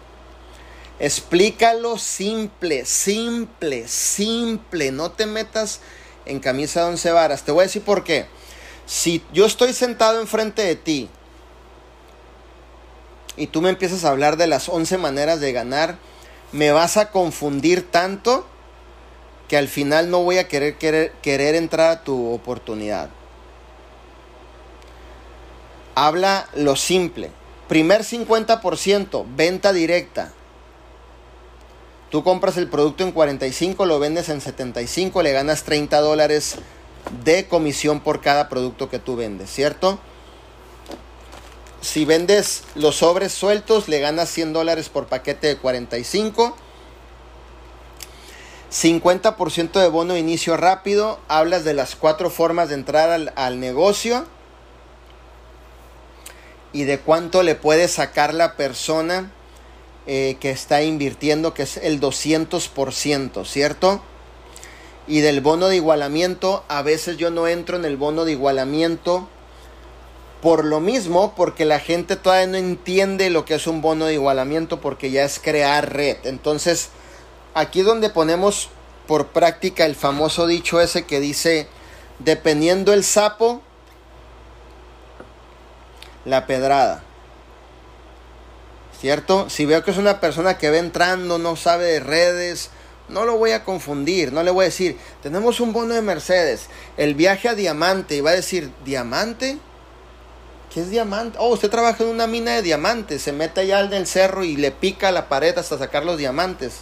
[0.99, 4.91] Explícalo simple, simple, simple.
[4.91, 5.79] No te metas
[6.27, 7.41] en camisa de once varas.
[7.41, 8.27] Te voy a decir por qué.
[8.85, 11.09] Si yo estoy sentado enfrente de ti
[13.37, 15.97] y tú me empiezas a hablar de las 11 maneras de ganar,
[16.51, 18.45] me vas a confundir tanto
[19.53, 23.11] que al final no voy a querer, querer, querer entrar a tu oportunidad.
[25.93, 27.29] Habla lo simple.
[27.67, 30.33] Primer 50%, venta directa.
[32.09, 36.55] Tú compras el producto en 45, lo vendes en 75, le ganas 30 dólares
[37.23, 39.99] de comisión por cada producto que tú vendes, ¿cierto?
[41.79, 46.57] Si vendes los sobres sueltos, le ganas 100 dólares por paquete de 45.
[48.73, 51.19] 50% de bono de inicio rápido.
[51.27, 54.25] Hablas de las cuatro formas de entrar al, al negocio
[56.73, 59.31] y de cuánto le puede sacar la persona
[60.07, 64.01] eh, que está invirtiendo, que es el 200%, ¿cierto?
[65.07, 69.29] Y del bono de igualamiento, a veces yo no entro en el bono de igualamiento
[70.41, 74.15] por lo mismo, porque la gente todavía no entiende lo que es un bono de
[74.15, 76.17] igualamiento, porque ya es crear red.
[76.23, 76.89] Entonces,
[77.53, 78.69] aquí donde ponemos
[79.07, 81.67] por práctica el famoso dicho ese que dice,
[82.19, 83.61] dependiendo el sapo,
[86.25, 87.03] la pedrada.
[89.03, 89.49] ¿cierto?
[89.49, 92.69] Si veo que es una persona que va entrando, no sabe de redes,
[93.09, 96.67] no lo voy a confundir, no le voy a decir, tenemos un bono de Mercedes,
[96.95, 99.57] el viaje a Diamante, y va a decir, ¿Diamante?
[100.73, 101.37] ¿Qué es diamante?
[101.41, 104.55] Oh, usted trabaja en una mina de diamantes, se mete allá al del cerro y
[104.55, 106.75] le pica la pared hasta sacar los diamantes.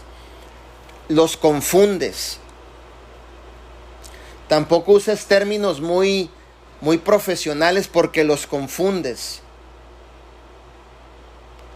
[1.10, 2.40] Los confundes.
[4.48, 6.30] Tampoco uses términos muy,
[6.82, 9.42] muy profesionales porque los confundes.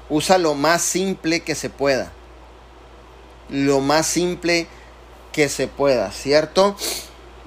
[0.09, 2.11] Usa lo más simple que se pueda.
[3.49, 4.67] Lo más simple
[5.32, 6.76] que se pueda, ¿cierto?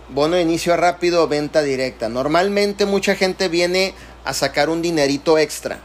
[0.09, 2.09] Bono de inicio rápido, venta directa.
[2.09, 5.81] Normalmente mucha gente viene a sacar un dinerito extra.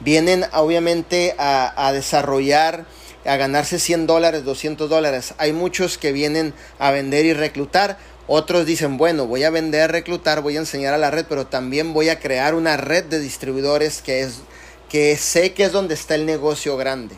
[0.00, 2.84] Vienen obviamente a, a desarrollar,
[3.24, 5.34] a ganarse 100 dólares, 200 dólares.
[5.38, 7.98] Hay muchos que vienen a vender y reclutar.
[8.26, 11.94] Otros dicen, bueno, voy a vender, reclutar, voy a enseñar a la red, pero también
[11.94, 14.40] voy a crear una red de distribuidores que es
[14.88, 17.16] que sé que es donde está el negocio grande.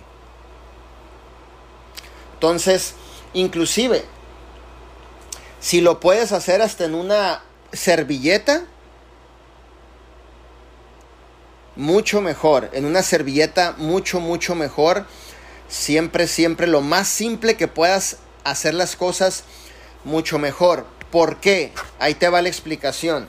[2.34, 2.94] Entonces,
[3.32, 4.04] inclusive
[5.60, 7.42] si lo puedes hacer hasta en una
[7.72, 8.64] servilleta,
[11.76, 15.06] mucho mejor, en una servilleta mucho mucho mejor.
[15.70, 19.44] Siempre siempre lo más simple que puedas hacer las cosas
[20.02, 20.84] mucho mejor.
[21.12, 21.72] ¿Por qué?
[22.00, 23.28] Ahí te va la explicación.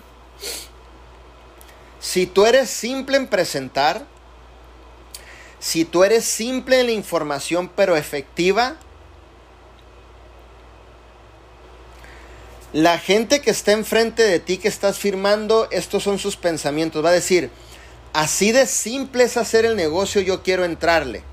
[2.00, 4.08] Si tú eres simple en presentar,
[5.60, 8.76] si tú eres simple en la información pero efectiva,
[12.74, 17.06] la gente que está enfrente de ti que estás firmando, estos son sus pensamientos.
[17.06, 17.52] Va a decir,
[18.14, 21.24] así de simple es hacer el negocio, yo quiero entrarle.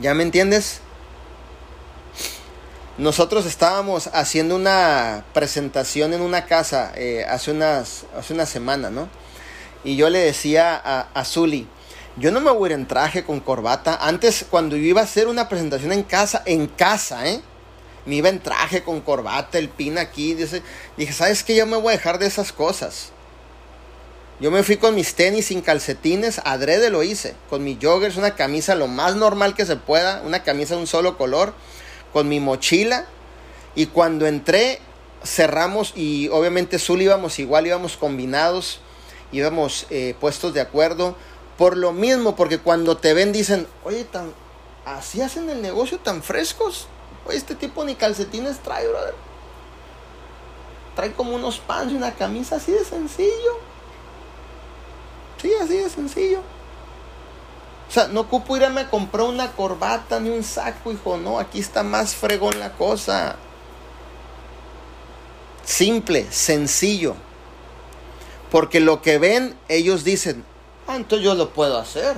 [0.00, 0.80] ¿Ya me entiendes?
[2.98, 9.08] Nosotros estábamos haciendo una presentación en una casa eh, hace, unas, hace una semana, ¿no?
[9.84, 11.66] Y yo le decía a, a Zuli,
[12.16, 13.96] yo no me voy a ir en traje con corbata.
[14.00, 17.40] Antes, cuando yo iba a hacer una presentación en casa, en casa, ¿eh?
[18.04, 20.34] Me iba en traje con corbata, el pin aquí.
[20.34, 21.56] Dije, ¿sabes qué?
[21.56, 23.12] Yo me voy a dejar de esas cosas.
[24.38, 27.34] Yo me fui con mis tenis sin calcetines, adrede lo hice.
[27.48, 30.86] Con mi joggers, una camisa lo más normal que se pueda, una camisa de un
[30.86, 31.54] solo color
[32.12, 33.06] con mi mochila
[33.74, 34.80] y cuando entré
[35.22, 38.80] cerramos y obviamente Zul íbamos igual, íbamos combinados,
[39.32, 41.16] íbamos eh, puestos de acuerdo
[41.58, 44.32] por lo mismo, porque cuando te ven dicen, oye, tan,
[44.84, 46.86] así hacen el negocio tan frescos.
[47.26, 49.14] Oye, este tipo ni calcetines trae, brother.
[50.94, 53.58] Trae como unos pants y una camisa así de sencillo.
[55.46, 56.40] Sí, así de sencillo.
[57.88, 61.18] O sea, no ocupo irme a comprar una corbata ni un saco, hijo.
[61.18, 63.36] No, aquí está más fregón la cosa.
[65.64, 67.14] Simple, sencillo.
[68.50, 70.44] Porque lo que ven, ellos dicen,
[70.88, 72.16] ah, entonces yo lo puedo hacer.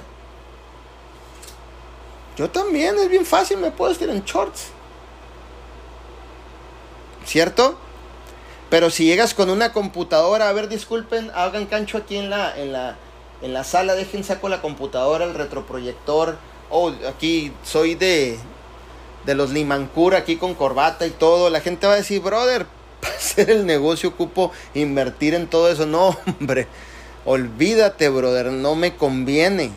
[2.38, 4.68] Yo también, es bien fácil, me puedo estar en shorts.
[7.26, 7.76] ¿Cierto?
[8.70, 12.72] Pero si llegas con una computadora, a ver, disculpen, hagan cancho aquí en la, en
[12.72, 12.96] la,
[13.42, 16.38] en la sala, dejen saco la computadora, el retroproyector.
[16.70, 18.38] Oh, aquí soy de,
[19.24, 21.50] de los Limancur, aquí con corbata y todo.
[21.50, 22.66] La gente va a decir, brother,
[23.00, 25.86] para hacer el negocio ocupo invertir en todo eso.
[25.86, 26.66] No, hombre.
[27.24, 29.70] olvídate, brother, no me conviene.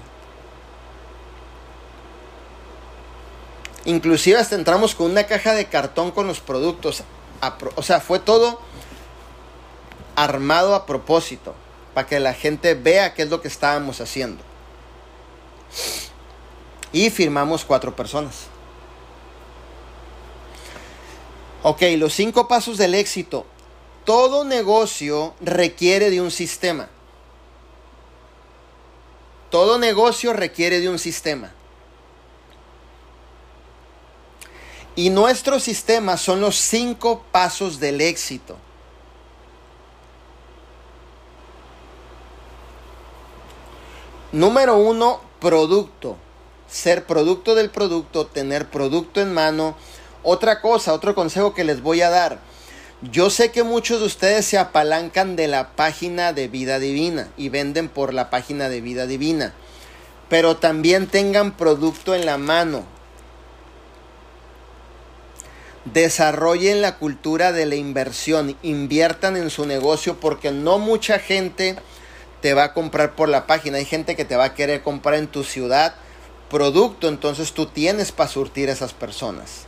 [3.85, 7.03] Inclusive hasta entramos con una caja de cartón con los productos.
[7.75, 8.59] O sea, fue todo
[10.15, 11.55] armado a propósito,
[11.93, 14.43] para que la gente vea qué es lo que estábamos haciendo.
[16.93, 18.47] Y firmamos cuatro personas.
[21.63, 23.45] Ok, los cinco pasos del éxito.
[24.05, 26.89] Todo negocio requiere de un sistema.
[29.49, 31.51] Todo negocio requiere de un sistema.
[34.95, 38.57] Y nuestro sistema son los cinco pasos del éxito.
[44.31, 46.17] Número uno, producto.
[46.67, 49.75] Ser producto del producto, tener producto en mano.
[50.23, 52.39] Otra cosa, otro consejo que les voy a dar.
[53.01, 57.49] Yo sé que muchos de ustedes se apalancan de la página de vida divina y
[57.49, 59.53] venden por la página de vida divina.
[60.29, 62.85] Pero también tengan producto en la mano
[65.85, 71.75] desarrollen la cultura de la inversión, inviertan en su negocio porque no mucha gente
[72.41, 75.15] te va a comprar por la página, hay gente que te va a querer comprar
[75.15, 75.95] en tu ciudad
[76.49, 79.65] producto, entonces tú tienes para surtir a esas personas.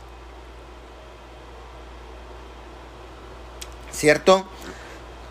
[3.90, 4.44] ¿Cierto?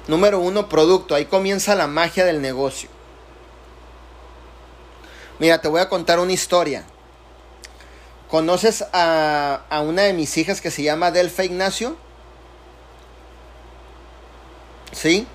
[0.07, 1.13] Número uno, producto.
[1.15, 2.89] Ahí comienza la magia del negocio.
[5.39, 6.85] Mira, te voy a contar una historia.
[8.29, 11.95] ¿Conoces a, una de mis hijas que se llama Delfa Ignacio?
[14.91, 15.27] ¿Sí?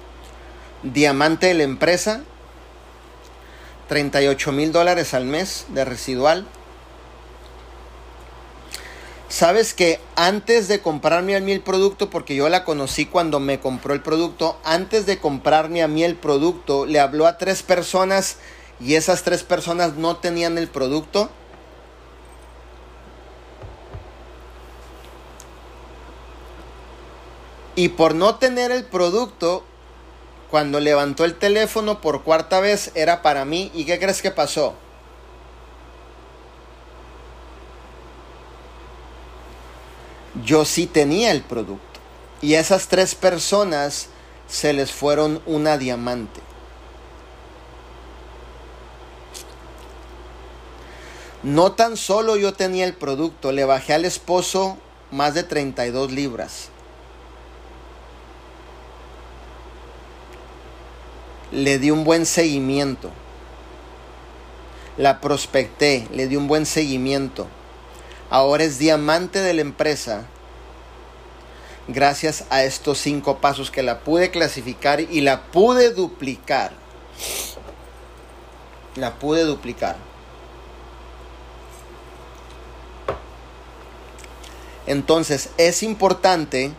[0.82, 2.22] Diamante de la empresa.
[3.88, 6.46] 38 mil dólares al mes de residual.
[9.28, 13.60] Sabes que antes de comprarme a mí el producto, porque yo la conocí cuando me
[13.60, 18.36] compró el producto, antes de comprarme a mí el producto, le habló a tres personas
[18.80, 21.30] y esas tres personas no tenían el producto
[27.78, 29.62] Y por no tener el producto,
[30.50, 33.70] cuando levantó el teléfono por cuarta vez era para mí.
[33.74, 34.74] ¿Y qué crees que pasó?
[40.44, 42.00] Yo sí tenía el producto.
[42.40, 44.08] Y esas tres personas
[44.46, 46.40] se les fueron una diamante.
[51.42, 54.76] No tan solo yo tenía el producto, le bajé al esposo
[55.10, 56.70] más de 32 libras.
[61.50, 63.10] Le di un buen seguimiento.
[64.96, 67.46] La prospecté, le di un buen seguimiento.
[68.30, 70.26] Ahora es diamante de la empresa
[71.88, 76.72] gracias a estos cinco pasos que la pude clasificar y la pude duplicar.
[78.94, 79.96] La pude duplicar.
[84.86, 86.72] Entonces es importante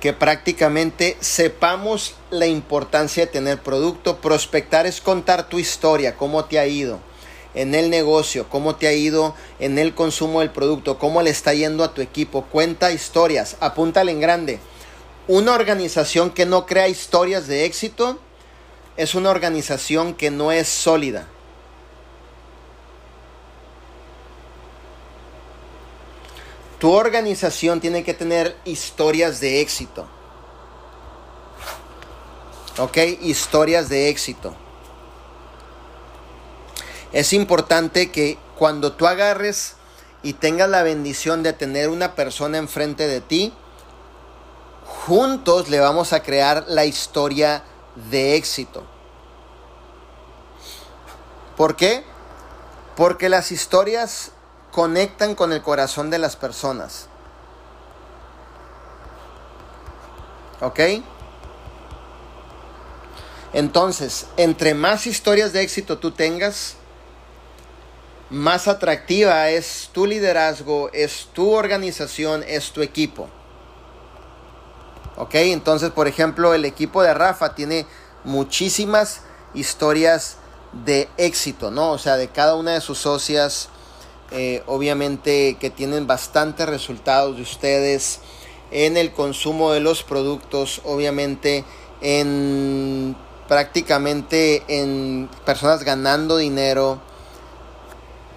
[0.00, 4.18] que prácticamente sepamos la importancia de tener producto.
[4.18, 7.00] Prospectar es contar tu historia, cómo te ha ido
[7.54, 11.54] en el negocio, cómo te ha ido en el consumo del producto, cómo le está
[11.54, 12.42] yendo a tu equipo.
[12.44, 14.60] Cuenta historias, apúntale en grande.
[15.26, 18.18] Una organización que no crea historias de éxito
[18.96, 21.26] es una organización que no es sólida.
[26.78, 30.06] Tu organización tiene que tener historias de éxito.
[32.78, 32.98] ¿Ok?
[33.22, 34.54] Historias de éxito.
[37.12, 39.76] Es importante que cuando tú agarres
[40.22, 43.54] y tengas la bendición de tener una persona enfrente de ti,
[44.84, 47.62] juntos le vamos a crear la historia
[48.10, 48.84] de éxito.
[51.56, 52.04] ¿Por qué?
[52.96, 54.32] Porque las historias
[54.76, 57.06] conectan con el corazón de las personas.
[60.60, 60.80] ¿Ok?
[63.54, 66.74] Entonces, entre más historias de éxito tú tengas,
[68.28, 73.30] más atractiva es tu liderazgo, es tu organización, es tu equipo.
[75.16, 75.36] ¿Ok?
[75.36, 77.86] Entonces, por ejemplo, el equipo de Rafa tiene
[78.24, 79.22] muchísimas
[79.54, 80.36] historias
[80.84, 81.92] de éxito, ¿no?
[81.92, 83.70] O sea, de cada una de sus socias
[84.32, 88.20] eh, obviamente que tienen bastantes resultados de ustedes
[88.72, 91.64] en el consumo de los productos, obviamente
[92.00, 93.16] en
[93.48, 97.00] prácticamente en personas ganando dinero.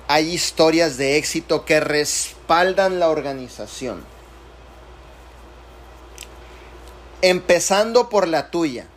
[0.07, 4.03] Hay historias de éxito que respaldan la organización.
[7.21, 8.87] Empezando por la tuya.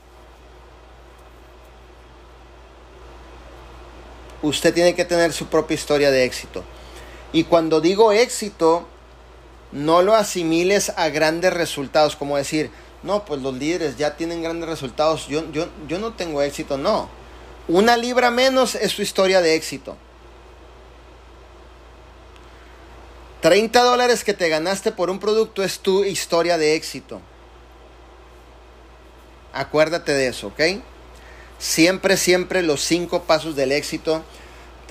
[4.42, 6.64] Usted tiene que tener su propia historia de éxito.
[7.32, 8.86] Y cuando digo éxito,
[9.72, 12.70] no lo asimiles a grandes resultados, como decir,
[13.02, 17.08] no, pues los líderes ya tienen grandes resultados, yo, yo, yo no tengo éxito, no.
[17.68, 19.96] Una libra menos es su historia de éxito.
[23.40, 27.20] 30 dólares que te ganaste por un producto es tu historia de éxito.
[29.52, 30.60] Acuérdate de eso, ¿ok?
[31.58, 34.22] Siempre, siempre los cinco pasos del éxito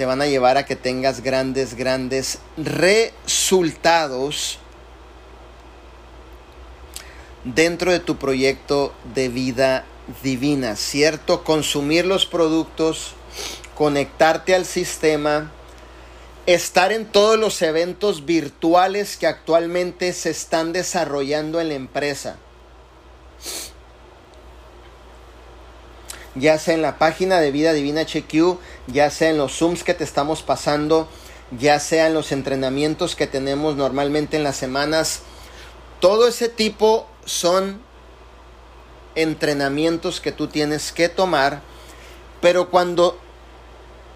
[0.01, 4.57] te van a llevar a que tengas grandes, grandes resultados
[7.43, 9.85] dentro de tu proyecto de vida
[10.23, 11.43] divina, ¿cierto?
[11.43, 13.13] Consumir los productos,
[13.75, 15.51] conectarte al sistema,
[16.47, 22.37] estar en todos los eventos virtuales que actualmente se están desarrollando en la empresa.
[26.35, 28.57] Ya sea en la página de Vida Divina HQ,
[28.87, 31.07] ya sea en los Zooms que te estamos pasando,
[31.57, 35.21] ya sea en los entrenamientos que tenemos normalmente en las semanas.
[35.99, 37.81] Todo ese tipo son
[39.15, 41.61] entrenamientos que tú tienes que tomar,
[42.39, 43.19] pero cuando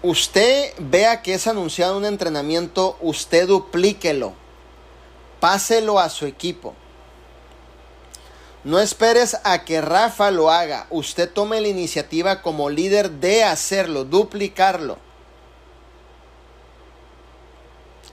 [0.02, 4.32] usted vea que es anunciado un entrenamiento, usted duplíquelo,
[5.38, 6.74] páselo a su equipo.
[8.66, 14.02] No esperes a que Rafa lo haga, usted tome la iniciativa como líder de hacerlo,
[14.04, 14.98] duplicarlo.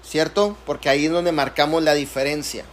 [0.04, 0.56] ¿Cierto?
[0.68, 2.66] Porque ahí es donde marcamos la diferencia.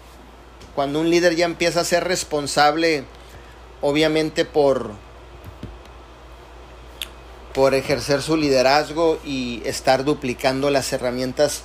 [0.75, 3.05] Cuando un líder ya empieza a ser responsable,
[3.81, 4.91] obviamente por
[7.55, 11.63] por ejercer su liderazgo y estar duplicando las herramientas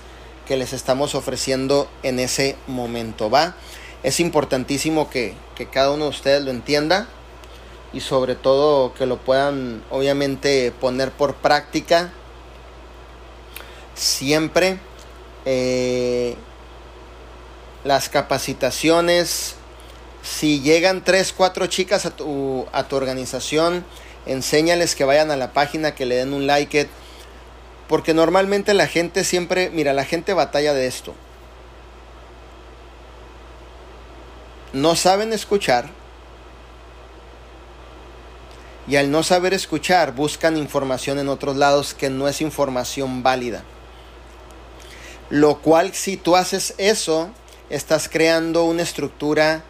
[0.47, 3.29] que les estamos ofreciendo en ese momento.
[3.29, 3.57] ¿Va?
[4.05, 7.07] Es importantísimo que, que cada uno de ustedes lo entienda
[7.91, 12.11] y sobre todo que lo puedan obviamente poner por práctica
[13.95, 14.77] siempre.
[15.45, 16.35] Eh,
[17.83, 19.55] las capacitaciones,
[20.21, 23.83] si llegan 3, 4 chicas a tu, a tu organización,
[24.27, 26.87] enséñales que vayan a la página, que le den un like.
[27.87, 31.15] Porque normalmente la gente siempre, mira, la gente batalla de esto.
[34.75, 35.85] No saben escuchar.
[38.89, 43.63] Y al no saber escuchar, buscan información en otros lados que no es información válida.
[45.29, 47.29] Lo cual si tú haces eso,
[47.69, 49.63] estás creando una estructura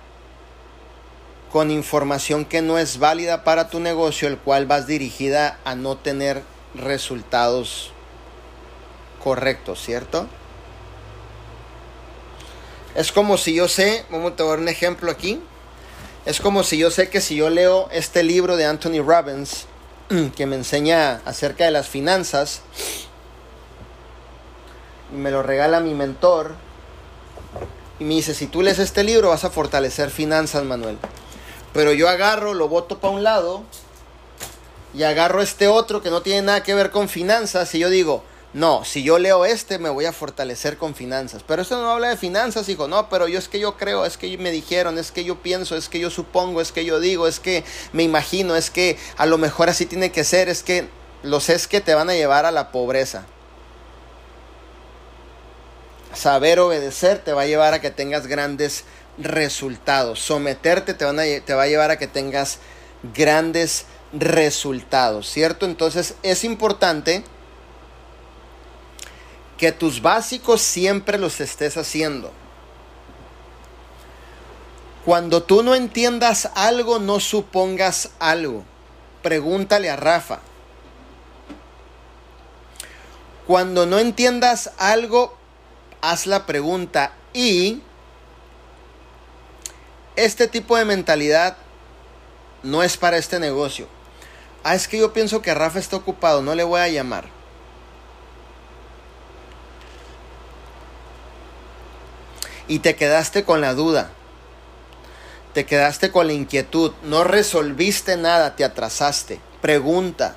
[1.51, 5.97] con información que no es válida para tu negocio, el cual vas dirigida a no
[5.97, 6.41] tener
[6.73, 7.91] resultados
[9.23, 10.27] correctos, ¿cierto?
[12.95, 15.41] Es como si yo sé, vamos a dar un ejemplo aquí.
[16.25, 19.65] Es como si yo sé que si yo leo este libro de Anthony Robbins,
[20.37, 22.61] que me enseña acerca de las finanzas,
[25.13, 26.55] y me lo regala mi mentor,
[27.99, 30.97] y me dice, si tú lees este libro vas a fortalecer finanzas, Manuel.
[31.73, 33.63] Pero yo agarro, lo boto para un lado
[34.93, 38.23] y agarro este otro que no tiene nada que ver con finanzas y yo digo,
[38.55, 41.43] no, si yo leo este me voy a fortalecer con finanzas.
[41.45, 44.15] Pero esto no habla de finanzas, hijo, no, pero yo es que yo creo, es
[44.15, 47.27] que me dijeron, es que yo pienso, es que yo supongo, es que yo digo,
[47.27, 50.87] es que me imagino, es que a lo mejor así tiene que ser, es que
[51.21, 53.25] los es que te van a llevar a la pobreza.
[56.13, 58.85] Saber obedecer te va a llevar a que tengas grandes
[59.17, 60.21] resultados.
[60.21, 62.59] Someterte te, te va a llevar a que tengas
[63.13, 65.65] grandes resultados, ¿cierto?
[65.65, 67.25] Entonces es importante
[69.65, 72.31] que tus básicos siempre los estés haciendo.
[75.03, 78.63] Cuando tú no entiendas algo, no supongas algo.
[79.23, 80.41] Pregúntale a Rafa.
[83.47, 85.35] Cuando no entiendas algo,
[85.99, 87.81] haz la pregunta y
[90.15, 91.57] este tipo de mentalidad
[92.61, 93.87] no es para este negocio.
[94.63, 97.34] Ah, es que yo pienso que Rafa está ocupado, no le voy a llamar.
[102.67, 104.09] Y te quedaste con la duda.
[105.53, 106.91] Te quedaste con la inquietud.
[107.03, 109.39] No resolviste nada, te atrasaste.
[109.61, 110.35] Pregunta.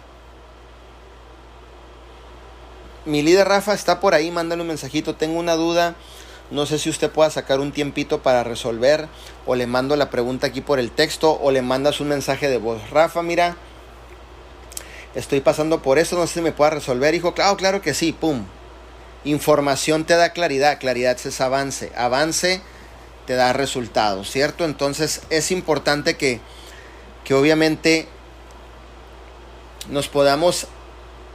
[3.04, 5.14] Mi líder Rafa está por ahí, mándale un mensajito.
[5.14, 5.94] Tengo una duda
[6.50, 9.08] no sé si usted pueda sacar un tiempito para resolver
[9.44, 12.56] o le mando la pregunta aquí por el texto o le mandas un mensaje de
[12.56, 12.88] voz.
[12.90, 13.56] Rafa, mira,
[15.14, 17.14] estoy pasando por eso, no sé si me pueda resolver.
[17.14, 18.44] Hijo, claro, claro que sí, pum.
[19.28, 22.62] Información te da claridad, claridad es avance, avance
[23.26, 24.64] te da resultados, ¿cierto?
[24.64, 26.40] Entonces es importante que,
[27.24, 28.08] que obviamente
[29.90, 30.66] nos podamos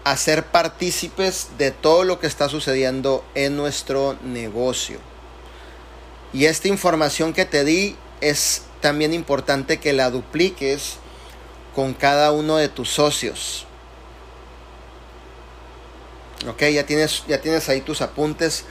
[0.06, 4.98] a ser partícipes de todo lo que está sucediendo en nuestro negocio.
[6.34, 10.96] Y esta información que te di es también importante que la dupliques
[11.76, 13.68] con cada uno de tus socios.
[16.48, 18.66] Ok, ya tienes, ya tienes ahí tus apuntes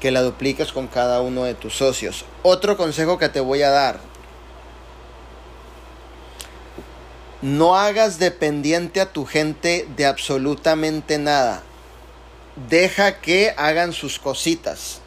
[0.00, 2.24] que la dupliques con cada uno de tus socios.
[2.42, 4.00] Otro consejo que te voy a dar.
[7.42, 11.62] No hagas dependiente a tu gente de absolutamente nada.
[12.68, 15.00] Deja que hagan sus cositas.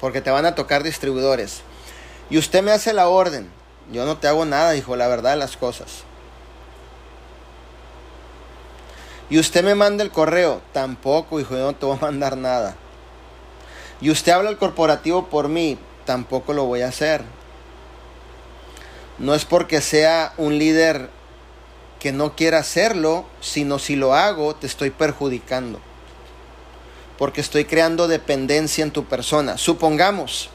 [0.00, 1.62] Porque te van a tocar distribuidores.
[2.28, 3.50] Y usted me hace la orden.
[3.92, 6.04] Yo no te hago nada, dijo la verdad de las cosas.
[9.34, 10.62] Y usted me manda el correo.
[10.72, 12.76] Tampoco, hijo, yo no te voy a mandar nada.
[14.00, 15.76] Y usted habla al corporativo por mí.
[16.04, 17.24] Tampoco lo voy a hacer.
[19.18, 21.10] No es porque sea un líder
[21.98, 25.80] que no quiera hacerlo, sino si lo hago, te estoy perjudicando.
[27.18, 29.58] Porque estoy creando dependencia en tu persona.
[29.58, 30.48] Supongamos,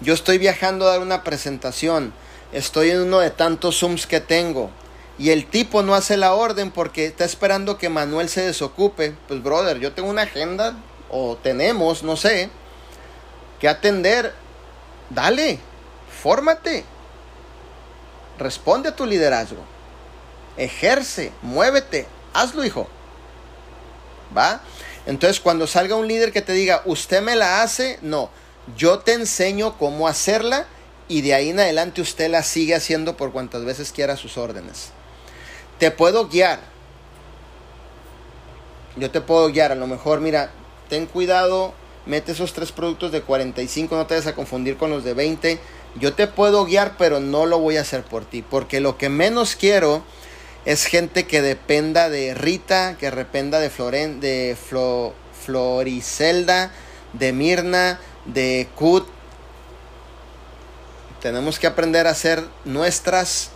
[0.00, 2.12] yo estoy viajando a dar una presentación.
[2.50, 4.72] Estoy en uno de tantos Zooms que tengo
[5.18, 9.42] y el tipo no hace la orden porque está esperando que Manuel se desocupe, pues
[9.42, 10.76] brother, yo tengo una agenda
[11.10, 12.50] o tenemos, no sé,
[13.58, 14.32] que atender.
[15.10, 15.58] Dale,
[16.22, 16.84] fórmate.
[18.38, 19.60] Responde a tu liderazgo.
[20.56, 22.86] Ejerce, muévete, hazlo, hijo.
[24.36, 24.60] ¿Va?
[25.06, 28.30] Entonces, cuando salga un líder que te diga, usted me la hace, no,
[28.76, 30.66] yo te enseño cómo hacerla
[31.08, 34.92] y de ahí en adelante usted la sigue haciendo por cuantas veces quiera sus órdenes
[35.78, 36.60] te puedo guiar.
[38.96, 39.72] Yo te puedo guiar.
[39.72, 40.50] A lo mejor, mira,
[40.88, 41.72] ten cuidado,
[42.06, 45.58] mete esos tres productos de 45, no te vayas a confundir con los de 20.
[46.00, 48.42] Yo te puedo guiar, pero no lo voy a hacer por ti.
[48.42, 50.02] Porque lo que menos quiero
[50.64, 54.56] es gente que dependa de Rita, que dependa de, Floren, de
[55.44, 56.72] Floricelda,
[57.12, 59.06] de Mirna, de Kut.
[61.22, 63.50] Tenemos que aprender a hacer nuestras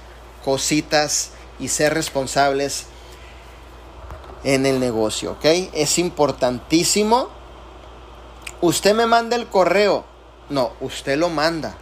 [0.45, 1.31] cositas
[1.63, 2.87] y ser responsables
[4.43, 5.45] en el negocio, ¿ok?
[5.73, 7.29] Es importantísimo.
[8.61, 10.05] Usted me manda el correo.
[10.51, 11.77] No, usted lo manda.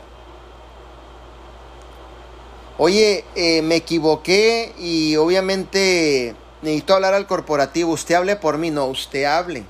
[2.76, 7.92] Oye, eh, me equivoqué y obviamente necesito hablar al corporativo.
[7.92, 8.70] Usted hable por mí.
[8.70, 9.64] No, usted hable.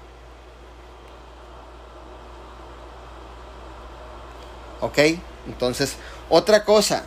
[4.80, 4.98] ¿Ok?
[5.46, 5.96] Entonces,
[6.28, 7.04] otra cosa.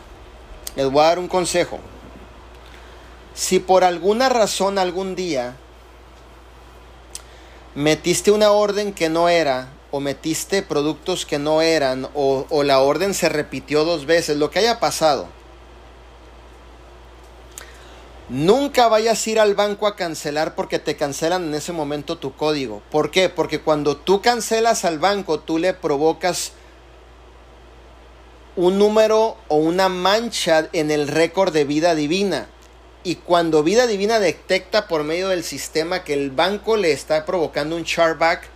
[0.74, 1.78] Les voy a dar un consejo.
[3.34, 5.56] Si por alguna razón algún día
[7.74, 13.14] metiste una orden que no era, o metiste productos que no eran, o, la orden
[13.14, 15.28] se repitió dos veces, lo que haya pasado,
[18.30, 22.34] Nunca vayas a ir al banco a cancelar porque te cancelan en ese momento tu
[22.34, 22.80] código.
[22.90, 23.28] ¿Por qué?
[23.28, 26.52] Porque cuando tú cancelas al banco, tú le provocas
[28.56, 32.48] un número o una mancha en el récord de vida divina.
[33.04, 37.76] Y cuando Vida Divina detecta por medio del sistema que el banco le está provocando
[37.76, 38.48] un chargeback,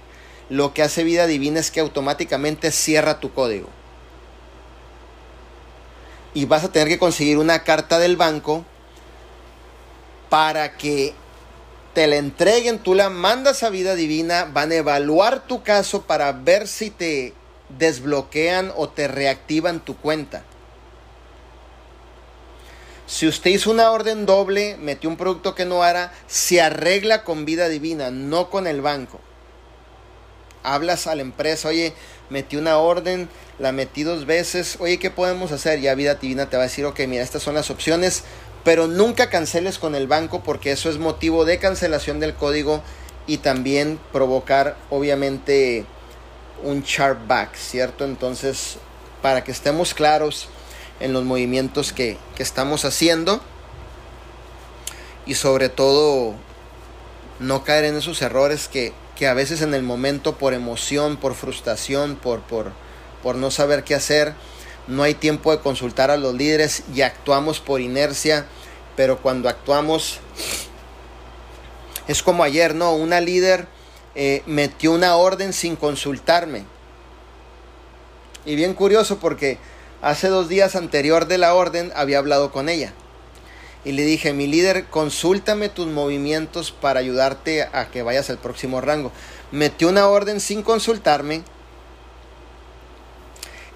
[0.49, 3.69] lo que hace Vida Divina es que automáticamente cierra tu código.
[6.33, 8.65] Y vas a tener que conseguir una carta del banco
[10.31, 11.13] para que
[11.93, 16.33] te la entreguen, tú la mandas a Vida Divina, van a evaluar tu caso para
[16.33, 17.35] ver si te
[17.69, 20.45] desbloquean o te reactivan tu cuenta.
[23.09, 27.47] Si usted hizo una orden doble, metió un producto que no era, se arregla con
[27.47, 29.19] vida divina, no con el banco.
[30.63, 31.95] Hablas a la empresa, oye,
[32.29, 35.81] metí una orden, la metí dos veces, oye, ¿qué podemos hacer?
[35.81, 38.25] Ya vida divina te va a decir, ok, mira, estas son las opciones,
[38.63, 42.83] pero nunca canceles con el banco porque eso es motivo de cancelación del código
[43.27, 45.87] y también provocar, obviamente,
[46.63, 48.05] un chargeback, ¿cierto?
[48.05, 48.77] Entonces,
[49.23, 50.51] para que estemos claros,
[51.01, 53.41] en los movimientos que, estamos haciendo
[55.27, 56.35] y sobre todo
[57.41, 58.93] no caer en esos errores que,
[59.27, 62.73] a veces en el momento por emoción, por frustración, por, por,
[63.23, 64.35] por no saber qué hacer,
[64.87, 68.47] no hay tiempo de consultar a los líderes y actuamos por inercia,
[68.97, 70.21] pero cuando actuamos
[72.07, 72.95] es como ayer, ¿no?
[72.95, 73.67] Una líder
[74.15, 76.65] eh, metió una orden sin consultarme.
[78.47, 79.59] Y bien curioso porque
[80.01, 82.93] Hace dos días anterior de la orden había hablado con ella.
[83.85, 88.81] Y le dije, mi líder, consúltame tus movimientos para ayudarte a que vayas al próximo
[88.81, 89.11] rango.
[89.51, 91.43] Metió una orden sin consultarme.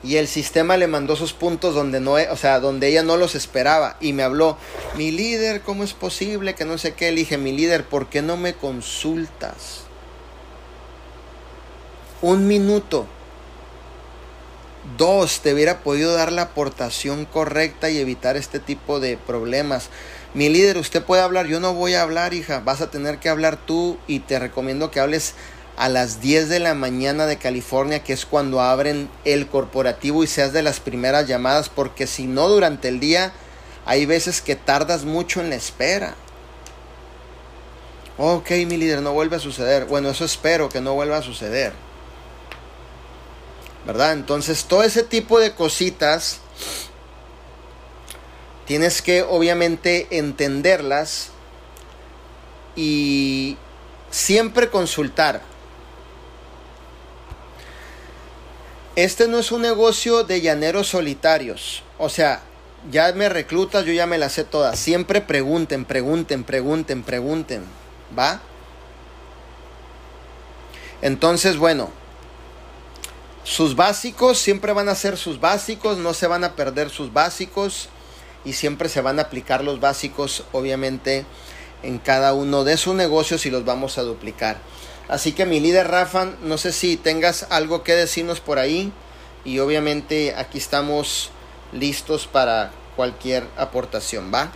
[0.04, 3.36] y el sistema le mandó sus puntos donde no, o sea, donde ella no los
[3.36, 4.56] esperaba y me habló,
[4.96, 7.08] mi líder, ¿cómo es posible que no sé qué?
[7.08, 9.82] elige mi líder, ¿por qué no me consultas?
[12.20, 13.06] Un minuto.
[14.99, 19.91] Dos, te hubiera podido dar la aportación correcta y evitar este tipo de problemas.
[20.35, 23.28] Mi líder, usted puede hablar, yo no voy a hablar, hija, vas a tener que
[23.28, 25.35] hablar tú y te recomiendo que hables
[25.76, 30.26] a las 10 de la mañana de California, que es cuando abren el corporativo y
[30.26, 33.33] seas de las primeras llamadas, porque si no durante el día
[33.87, 36.16] hay veces que tardas mucho en la espera.
[38.18, 39.87] Ok, mi líder, no vuelve a suceder.
[39.87, 41.72] Bueno, eso espero que no vuelva a suceder.
[43.87, 44.12] ¿Verdad?
[44.12, 46.41] Entonces, todo ese tipo de cositas
[48.66, 51.30] tienes que obviamente entenderlas
[52.76, 53.57] y
[54.11, 55.43] siempre consultar.
[58.95, 61.83] Este no es un negocio de llaneros solitarios.
[61.99, 62.43] O sea,
[62.91, 64.78] ya me reclutas, yo ya me las sé todas.
[64.78, 67.64] Siempre pregunten, pregunten, pregunten, pregunten.
[68.16, 68.41] ¿Va?
[71.01, 71.91] Entonces, bueno,
[73.45, 77.88] sus básicos siempre van a ser sus básicos, no se van a perder sus básicos
[78.45, 81.26] y siempre se van a aplicar los básicos, obviamente,
[81.82, 84.59] en cada uno de sus negocios y los vamos a duplicar.
[85.09, 88.93] Así que mi líder Rafa, no sé si tengas algo que decirnos por ahí
[89.45, 91.30] y obviamente aquí estamos
[91.72, 94.53] listos para cualquier aportación, ¿va?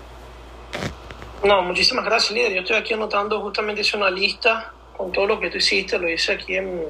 [1.43, 2.53] No, muchísimas gracias líder.
[2.55, 6.09] Yo estoy aquí anotando justamente hice una lista con todo lo que tú hiciste, lo
[6.09, 6.85] hice aquí en,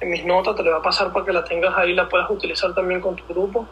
[0.00, 2.30] en mis notas, te lo voy a pasar para que la tengas ahí, la puedas
[2.30, 3.66] utilizar también con tu grupo.